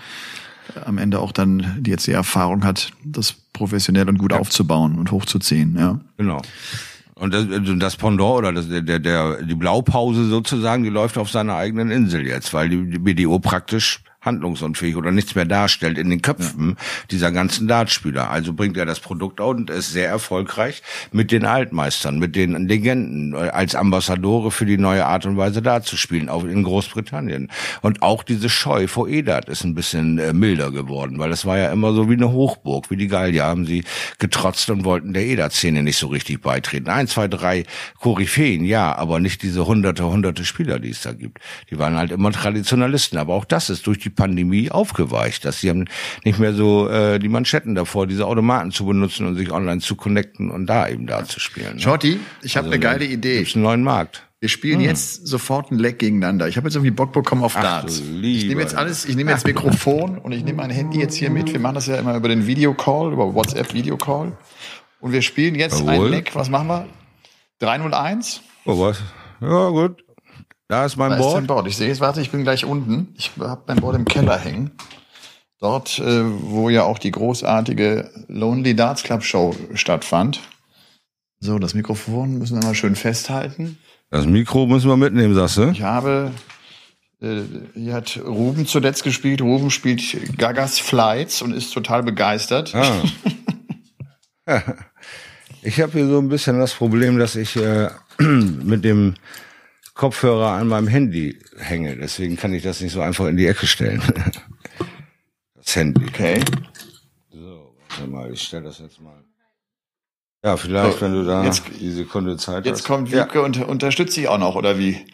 [0.84, 4.38] am Ende auch dann die jetzt die Erfahrung hat, das professionell und gut ja.
[4.38, 5.76] aufzubauen und hochzuziehen.
[5.78, 6.42] Ja, genau.
[7.16, 7.46] Und das,
[7.78, 12.26] das Pendant oder das, der, der, die Blaupause sozusagen, die läuft auf seiner eigenen Insel
[12.26, 16.76] jetzt, weil die, die BDO praktisch handlungsunfähig oder nichts mehr darstellt in den Köpfen ja.
[17.10, 18.30] dieser ganzen Dartspieler.
[18.30, 22.68] Also bringt er das Produkt out und ist sehr erfolgreich mit den Altmeistern, mit den
[22.68, 27.50] Legenden äh, als Ambassadore für die neue Art und Weise darzuspielen, auch in Großbritannien.
[27.82, 31.58] Und auch diese Scheu vor Edat ist ein bisschen äh, milder geworden, weil es war
[31.58, 33.84] ja immer so wie eine Hochburg, wie die Gallier haben sie
[34.18, 36.88] getrotzt und wollten der Edat-Szene nicht so richtig beitreten.
[36.88, 37.64] Ein, zwei, drei
[37.98, 41.38] Koryphäen, ja, aber nicht diese hunderte, hunderte Spieler, die es da gibt.
[41.70, 45.70] Die waren halt immer Traditionalisten, aber auch das ist durch die Pandemie aufgeweicht, dass sie
[45.70, 45.86] haben
[46.24, 49.96] nicht mehr so äh, die Manschetten davor, diese Automaten zu benutzen und sich online zu
[49.96, 51.74] connecten und da eben da zu spielen.
[51.74, 51.80] Ne?
[51.80, 53.38] Shorty, ich habe also, eine geile Idee.
[53.38, 54.22] Gibt's einen neuen Markt.
[54.40, 54.86] Wir spielen hm.
[54.86, 56.46] jetzt sofort ein Leck gegeneinander.
[56.48, 58.00] Ich habe jetzt irgendwie Bock bekommen auf Darts.
[58.00, 61.30] Ich nehme jetzt alles, ich nehme jetzt Mikrofon und ich nehme mein Handy jetzt hier
[61.30, 61.50] mit.
[61.50, 64.36] Wir machen das ja immer über den Videocall, über WhatsApp Videocall.
[65.00, 66.06] Und wir spielen jetzt Jawohl.
[66.06, 66.34] ein Leck.
[66.34, 66.86] Was machen wir?
[67.60, 68.42] 301?
[68.66, 69.02] Oh, was?
[69.40, 70.03] Ja, gut.
[70.68, 71.28] Da ist mein da Board.
[71.28, 71.66] Ist dein Board.
[71.68, 73.14] Ich sehe es, warte, ich bin gleich unten.
[73.16, 74.70] Ich habe mein Board im Keller hängen.
[75.60, 80.40] Dort, äh, wo ja auch die großartige Lonely Darts Club Show stattfand.
[81.40, 83.78] So, das Mikrofon müssen wir mal schön festhalten.
[84.10, 85.70] Das Mikro müssen wir mitnehmen, sagst du?
[85.70, 86.30] Ich habe,
[87.20, 87.42] äh,
[87.74, 89.42] hier hat Ruben zuletzt gespielt.
[89.42, 92.74] Ruben spielt Gagas Flights und ist total begeistert.
[92.74, 93.02] Ah.
[95.62, 97.88] ich habe hier so ein bisschen das Problem, dass ich äh,
[98.18, 99.14] mit dem
[99.94, 101.96] Kopfhörer an meinem Handy hänge.
[101.96, 104.02] Deswegen kann ich das nicht so einfach in die Ecke stellen.
[105.54, 106.04] das Handy.
[106.06, 106.44] Okay.
[107.32, 109.24] So, warte mal, ich stelle das jetzt mal.
[110.44, 112.80] Ja, vielleicht, so, wenn du da jetzt, die Sekunde Zeit jetzt hast.
[112.80, 113.44] Jetzt kommt Wiebke ja.
[113.44, 115.06] und unterstützt dich auch noch, oder wie?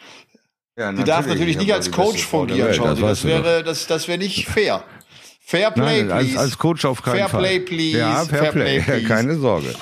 [0.77, 4.19] Ja, die darf natürlich nicht als Coach fungieren, Welt, das, das wäre, das, das wäre
[4.19, 4.83] nicht fair.
[5.39, 6.39] Fair Play, Nein, please.
[6.39, 7.45] Als, als Coach auf keinen fair Fall.
[7.45, 7.99] Fair Play, please.
[7.99, 9.75] Ja, Fair, fair Play, play keine Sorge.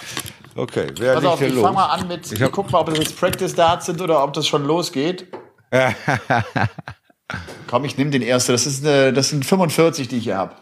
[0.58, 2.98] Okay, wer Pass auf, ich fange mal an mit, ich, hab, guck mal, ob das
[2.98, 5.28] jetzt Practice Darts sind oder ob das schon losgeht.
[7.68, 8.50] Komm, ich nehme den ersten.
[8.50, 10.56] Das, ist eine, das sind 45, die ich hier habe.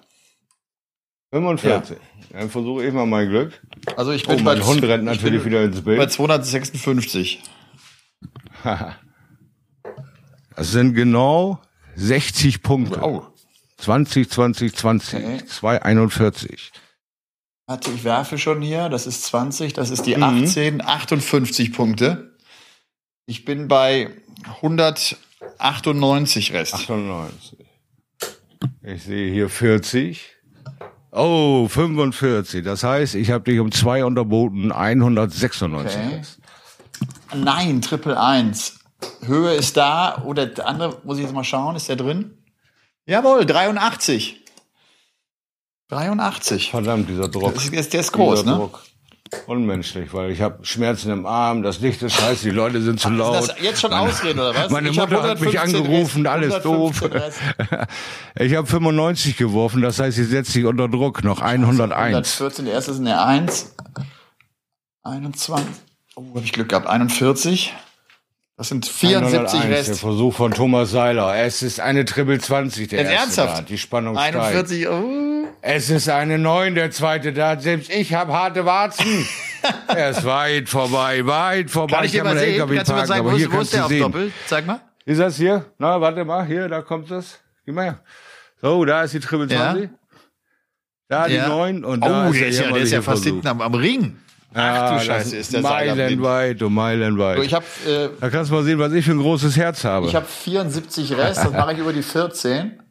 [1.33, 1.97] 45.
[1.97, 2.39] Ja.
[2.39, 3.59] Dann versuche ich mal mein Glück.
[3.97, 5.97] Also ich bin oh, bei, Hund rennt natürlich wieder ins Bild.
[5.97, 7.43] Bei 256.
[10.57, 11.59] das sind genau
[11.95, 13.01] 60 Punkte.
[13.03, 13.23] Oh.
[13.79, 15.47] 20, 20, 20, okay.
[15.47, 16.73] 241.
[17.69, 18.89] Warte, ich werfe schon hier.
[18.89, 20.81] Das ist 20, das ist die 18, mhm.
[20.83, 22.37] 58 Punkte.
[23.27, 24.11] Ich bin bei
[24.63, 26.75] 198 Rest.
[26.75, 27.59] 98.
[28.83, 30.37] Ich sehe hier 40.
[31.11, 32.65] Oh, 45.
[32.65, 36.17] Das heißt, ich habe dich um zwei unterboten, 196 okay.
[36.17, 36.39] Rest.
[37.35, 38.79] Nein, Triple 1.
[39.25, 40.23] Höhe ist da.
[40.25, 42.39] Oder der andere, muss ich jetzt mal schauen, ist der drin?
[43.07, 44.46] Jawohl, 83.
[45.89, 46.71] 83.
[46.71, 47.55] Verdammt, dieser Druck.
[47.55, 48.59] Das ist, der ist groß, dieser ne?
[48.59, 48.83] Druck.
[49.47, 53.11] Unmenschlich, weil ich habe Schmerzen im Arm, das Licht ist scheiße, die Leute sind zu
[53.11, 53.41] laut.
[53.41, 54.71] Ist das jetzt schon ausreden oder was?
[54.71, 57.03] Meine ich Mutter hat mich angerufen, Rest, alles doof.
[58.39, 61.93] ich habe 95 geworfen, das heißt, ich setze dich unter Druck, noch 101.
[61.93, 63.75] 114, der erste ist eine 1.
[65.03, 65.67] 21.
[66.15, 66.87] Oh, habe ich Glück gehabt.
[66.87, 67.75] 41.
[68.57, 69.89] Das sind 74 101, Rest.
[69.89, 71.37] Der Versuch von Thomas Seiler.
[71.37, 73.59] Es ist eine Triple 20, der Jetzt erste ernsthaft?
[73.59, 73.69] Dart.
[73.69, 74.93] Die Spannung 41, steigt.
[74.93, 75.26] Oh.
[75.69, 77.61] Es ist eine 9, der zweite Dart.
[77.61, 79.27] Selbst ich habe harte Warzen.
[79.89, 81.97] er ist weit vorbei, weit vorbei.
[81.97, 82.55] Kann ich, dir mal sehen?
[82.55, 84.33] LKW Kannst parken, du mal sagen, wo, hier wo ist der auf Doppel?
[84.47, 84.81] Zeig mal.
[85.05, 85.65] Ist das hier?
[85.79, 87.41] Na, warte mal, hier, da kommt es.
[87.65, 88.01] Gib mal her.
[88.63, 89.83] So, da ist die Triple 20.
[89.83, 89.91] Ja.
[91.09, 91.43] Da ja.
[91.43, 93.61] die 9 und da oh, ist der, ist ja, der ist ja fast hinten am,
[93.61, 94.17] am Ring.
[94.55, 97.43] Ach du Scheiße, ist der Meilenweit, du Meilenweit.
[97.43, 100.07] Ich hab, äh, da kannst du mal sehen, was ich für ein großes Herz habe.
[100.07, 102.86] Ich habe 74 Rest, das mache ich über die 14.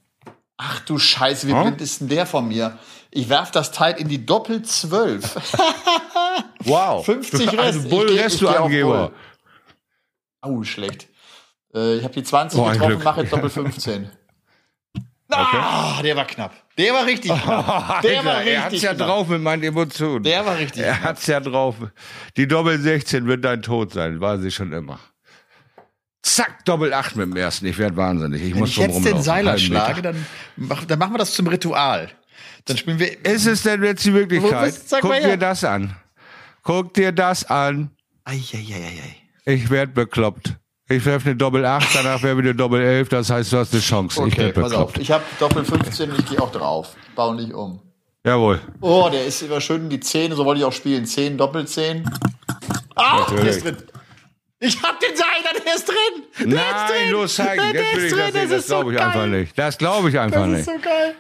[0.58, 1.62] Ach du Scheiße, wie hm?
[1.62, 2.78] blind ist denn der von mir?
[3.12, 5.36] Ich werf das Teil in die Doppel 12.
[6.64, 7.06] wow.
[7.06, 7.60] 50 Rest.
[7.60, 9.12] Also Bull ich Rest, du Angeber.
[10.41, 11.08] Oh, schlecht.
[11.74, 14.10] Äh, ich habe die 20 oh, getroffen, mache jetzt Doppel 15.
[15.28, 15.58] Okay.
[15.58, 16.53] Ah, der war knapp.
[16.78, 18.01] Der war richtig knapp.
[18.03, 19.08] Der war richtig er hat's ja knapp.
[19.08, 20.24] drauf mit meinen Emotionen.
[20.24, 21.10] Der war richtig Er knapp.
[21.10, 21.76] hat's ja drauf.
[22.38, 24.99] Die Doppel 16 wird dein Tod sein, war sie schon immer.
[26.26, 27.68] Zack, Doppel 8 mit dem ersten.
[27.68, 28.42] Ich werde wahnsinnig.
[28.42, 31.46] Ich Wenn muss ich jetzt den Seiler schlage, dann, mach, dann machen wir das zum
[31.46, 32.10] Ritual.
[32.66, 33.24] Dann spielen wir.
[33.24, 34.74] Ist es denn jetzt die Möglichkeit?
[35.02, 35.96] Guck dir das an.
[36.64, 37.92] Guck dir das an.
[38.24, 38.74] Ei, ei, ei,
[39.46, 39.54] ei.
[39.54, 40.56] Ich werd bekloppt.
[40.90, 43.82] Ich werfe eine Doppel 8, danach wäre wieder Doppel 11, das heißt, du hast eine
[43.82, 44.22] Chance.
[44.22, 44.98] Okay, ich pass auf.
[44.98, 46.96] Ich habe Doppel 15 und ich gehe auch drauf.
[47.16, 47.80] Bau nicht um.
[48.24, 48.60] Jawohl.
[48.82, 51.06] Oh, der ist immer schön die 10, so wollte ich auch spielen.
[51.06, 52.10] 10, Doppel 10.
[52.96, 53.78] Ah, der ist drin.
[54.68, 56.24] Ich hab den Seiler, der ist drin.
[56.39, 57.11] Der Nein, ist drin.
[57.11, 57.63] los, zeigen.
[57.74, 59.57] Jetzt will ich das, das, das glaube ich einfach nicht.
[59.57, 60.68] Das glaube ich einfach so nicht.
[60.68, 61.16] Das ist so geil.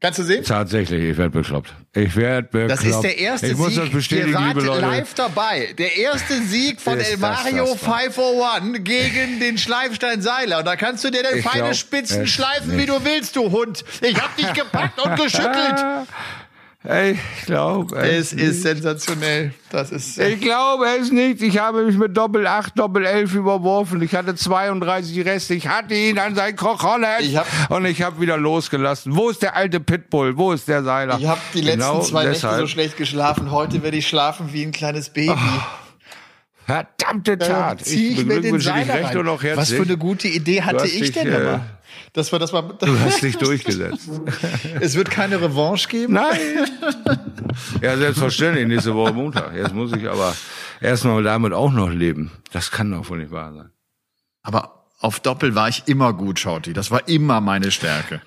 [0.00, 0.44] Kannst du sehen?
[0.44, 1.72] Tatsächlich, ich werde bekloppt.
[1.94, 2.72] Ich werde bekloppt.
[2.72, 3.84] Das ist der erste ich muss Sieg.
[3.84, 4.80] das bestätigen, Ihr wart liebe Leute.
[4.82, 5.74] live dabei.
[5.78, 8.00] Der erste Sieg von Ist El Mario das wahr?
[8.10, 10.58] 501 gegen den Schleifstein Seiler.
[10.58, 12.88] Und da kannst du dir deine Ich feine glaub, Spitzen schleifen, wie nicht.
[12.90, 13.82] du willst, du Hund.
[14.02, 15.84] Ich hab dich gepackt und geschüttelt.
[16.86, 19.54] Ich glaube Es ist sensationell.
[19.70, 20.18] Das ist.
[20.18, 21.40] Ich glaube es nicht.
[21.40, 24.02] Ich habe mich mit Doppel 8, Doppel 11 überworfen.
[24.02, 25.54] Ich hatte 32 Reste.
[25.54, 29.16] Ich hatte ihn an sein Kochonet Ich hab- und ich habe wieder losgelassen.
[29.16, 30.36] Wo ist der alte Pitbull?
[30.36, 31.16] Wo ist der Seiler?
[31.18, 32.60] Ich habe die letzten Genau zwei Nächte deshalb.
[32.60, 33.50] so schlecht geschlafen.
[33.50, 35.32] Heute werde ich schlafen wie ein kleines Baby.
[36.66, 37.80] Verdammte Tat.
[37.80, 39.54] Äh, zieh ich mir den Seiler recht und auch rein.
[39.56, 39.56] herzlich.
[39.56, 41.66] Was für eine gute Idee hatte ich dich, denn äh, immer?
[42.14, 42.62] Dass wir das mal.
[42.62, 44.08] Du hast dich durchgesetzt.
[44.80, 46.14] es wird keine Revanche geben.
[46.14, 46.38] Nein.
[47.82, 49.54] Ja, selbstverständlich, nächste Woche Montag.
[49.54, 50.34] Jetzt muss ich aber
[50.80, 52.30] erstmal damit auch noch leben.
[52.52, 53.70] Das kann doch wohl nicht wahr sein.
[54.42, 56.72] Aber auf Doppel war ich immer gut, Shorty.
[56.72, 58.22] Das war immer meine Stärke.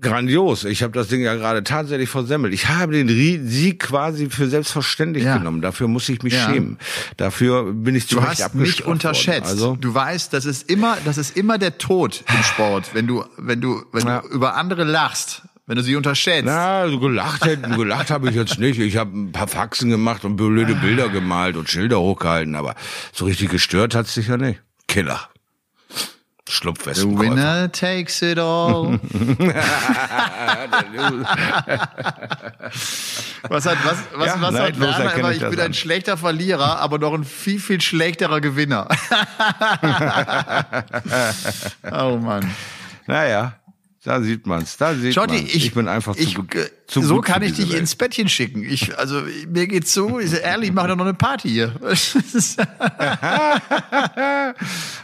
[0.00, 0.64] Grandios.
[0.64, 2.52] Ich habe das Ding ja gerade tatsächlich versemmelt.
[2.52, 3.08] Ich habe den
[3.48, 5.38] Sieg quasi für selbstverständlich Ja.
[5.38, 5.62] genommen.
[5.62, 6.50] Dafür muss ich mich Ja.
[6.50, 6.78] schämen.
[7.16, 9.48] Dafür bin ich zu Du hast mich unterschätzt.
[9.50, 13.24] Also, du weißt, das ist immer, das ist immer der Tod im Sport, wenn du,
[13.38, 14.20] wenn du, wenn Ja.
[14.20, 16.44] du über andere lachst, wenn du sie unterschätzt.
[16.44, 18.78] na, so gelacht hätten, gelacht habe ich jetzt nicht.
[18.78, 22.74] Ich habe ein paar Faxen gemacht und blöde Bilder gemalt und Schilder hochgehalten, aber
[23.12, 24.60] so richtig gestört hat's dich ja nicht.
[24.88, 25.28] Killer.
[26.46, 27.18] The Schlupfwespenkäufer.
[27.18, 29.00] winner takes it all.
[33.48, 35.30] was hat, was, was, Ja, was hat Werner immer?
[35.32, 35.66] ich Ich bin an.
[35.66, 38.86] ein schlechter Verlierer, aber noch ein viel, viel schlechterer Gewinner.
[41.90, 42.48] oh Mann.
[43.08, 43.54] Naja,
[44.06, 44.76] da sieht man's.
[44.76, 45.54] Da sieht Schotti, man's.
[45.54, 47.80] ich, bin einfach ich, zu, gut- zu So kann ich dich Welt.
[47.80, 48.62] ins Bettchen schicken.
[48.62, 49.20] Ich, also
[49.52, 51.74] mir geht's so, ich ehrlich, ich mache doch noch eine Party hier.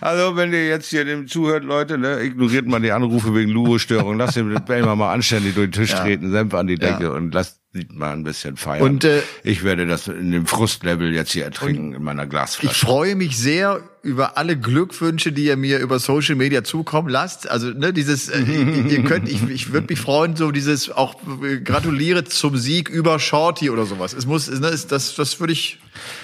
[0.01, 4.17] Also, wenn ihr jetzt hier dem zuhört, Leute, ne, ignoriert mal die Anrufe wegen Luro-Störung.
[4.19, 7.11] Lasst den Belmer mal anständig durch den Tisch treten, Senf an die Decke Ja.
[7.11, 8.83] und lasst ihn mal ein bisschen feiern.
[8.83, 12.87] Und, äh, ich werde das in dem Frustlevel jetzt hier ertrinken in meiner Ich Glasflasche.
[12.87, 17.49] freue mich sehr über alle Glückwünsche, die ihr mir über Social Media zukommen lasst.
[17.49, 21.59] Also ne, dieses, äh, ihr könnt, ich, ich würde mich freuen, so dieses auch äh,
[21.61, 24.13] gratuliere zum Sieg über Shorty oder sowas.
[24.13, 25.79] Es muss, ne, ist, das, das würde ich.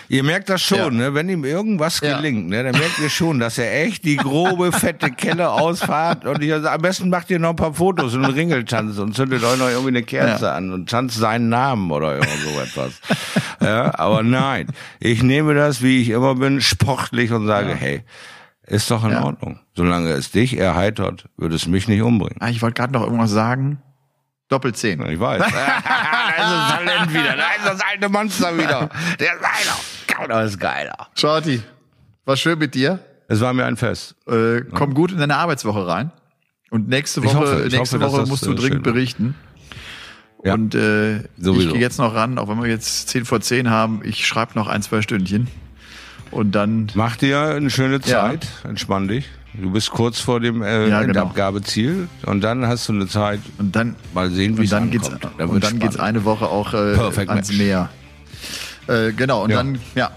[0.08, 0.90] Ihr merkt das schon, Ja.
[0.90, 1.14] ne?
[1.14, 2.16] Wenn ihm irgendwas Ja.
[2.16, 6.24] gelingt, ne, dann merkt ihr schon, dass er echt die grobe, fette Kelle ausfahrt.
[6.24, 9.14] Und ich, also, am besten macht ihr noch ein paar Fotos und einen Ringeltanz und
[9.14, 10.54] zündet euch noch irgendwie eine Kerze Ja.
[10.54, 12.92] an und tanzt seinen Namen oder irgend so etwas.
[13.60, 14.68] ja, aber nein,
[15.00, 18.02] ich nehme das, wie ich immer bin, sportlich und sage, hey,
[18.66, 19.22] ist doch in Ja.
[19.24, 19.60] Ordnung.
[19.74, 22.36] Solange es dich erheitert, würde es mich nicht umbringen.
[22.40, 23.80] Ah, ich wollte gerade noch irgendwas sagen.
[24.48, 25.04] Doppelzehn.
[25.10, 25.38] Ich weiß.
[25.40, 25.52] da ist
[26.38, 27.36] das Talent wieder.
[27.36, 28.88] Da ist das alte Monster wieder.
[29.20, 29.78] Der Seiler.
[30.06, 30.96] Keiner ist geiler.
[31.14, 31.62] Shorty,
[32.24, 32.98] war schön mit dir.
[33.28, 34.16] Es war mir ein Fest.
[34.26, 36.10] Äh, komm gut in deine Arbeitswoche rein.
[36.70, 39.34] Und nächste Ich Woche, hoffe- ich nächste hoffe, Woche musst du äh, dringend berichten.
[40.44, 40.54] Ja.
[40.54, 41.66] Und äh, Sowieso.
[41.68, 44.00] ich gehe jetzt noch ran, auch wenn wir jetzt 10 vor 10 haben.
[44.04, 45.48] Ich schreibe noch ein, zwei Stündchen.
[46.30, 48.28] Und dann, Mach dir eine schöne Ja.
[48.28, 49.24] Zeit, entspann dich.
[49.54, 51.20] Du bist kurz vor dem äh, Ja, genau.
[51.22, 55.10] Endabgabeziel und dann hast du eine Zeit, und dann, mal sehen, wie es dann geht's,
[55.10, 55.34] ankommt.
[55.38, 56.16] Da und dann geht's spannend.
[56.16, 57.58] eine Woche auch äh, Perfect ans Match.
[57.58, 57.88] Meer.
[58.86, 59.56] Äh, genau, und Ja.
[59.56, 60.10] dann, ja,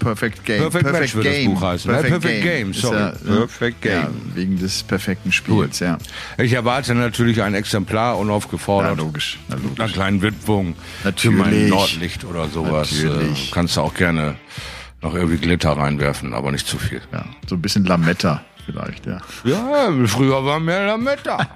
[0.00, 0.60] Perfect Game.
[0.60, 2.02] Perfect Match wird das Buch heißen, ne?
[2.02, 2.96] Perfect Game, ist sorry.
[2.98, 4.14] Ja, Perfect Ja, Game.
[4.34, 5.98] wegen des perfekten Spiels, ja.
[6.36, 8.96] Ich erwarte natürlich ein Exemplar Ja, unaufgefordert.
[8.98, 9.38] logisch.
[9.48, 9.92] Na, Mit einer logisch.
[9.94, 10.74] kleinen Widmung
[11.04, 11.36] Natürlich.
[11.36, 12.92] für mein Nordlicht oder sowas.
[12.92, 13.48] Natürlich.
[13.48, 14.36] Äh, kannst du auch gerne
[15.02, 17.00] noch irgendwie Glitter reinwerfen, aber nicht zu viel.
[17.12, 19.18] Ja, so ein bisschen Lametta vielleicht, ja.
[19.44, 21.38] Ja, früher war mehr Lametta.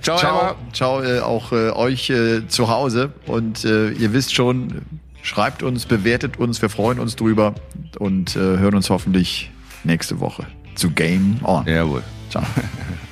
[0.00, 4.82] Ciao, Ciao, ciao äh, auch äh, euch äh, zu Hause und äh, ihr wisst schon,
[5.22, 7.54] schreibt uns, bewertet uns, wir freuen uns drüber
[7.98, 9.50] und äh, hören uns hoffentlich
[9.84, 11.66] nächste Woche zu Game On.
[11.66, 12.02] Jawohl.
[12.30, 12.44] Ciao.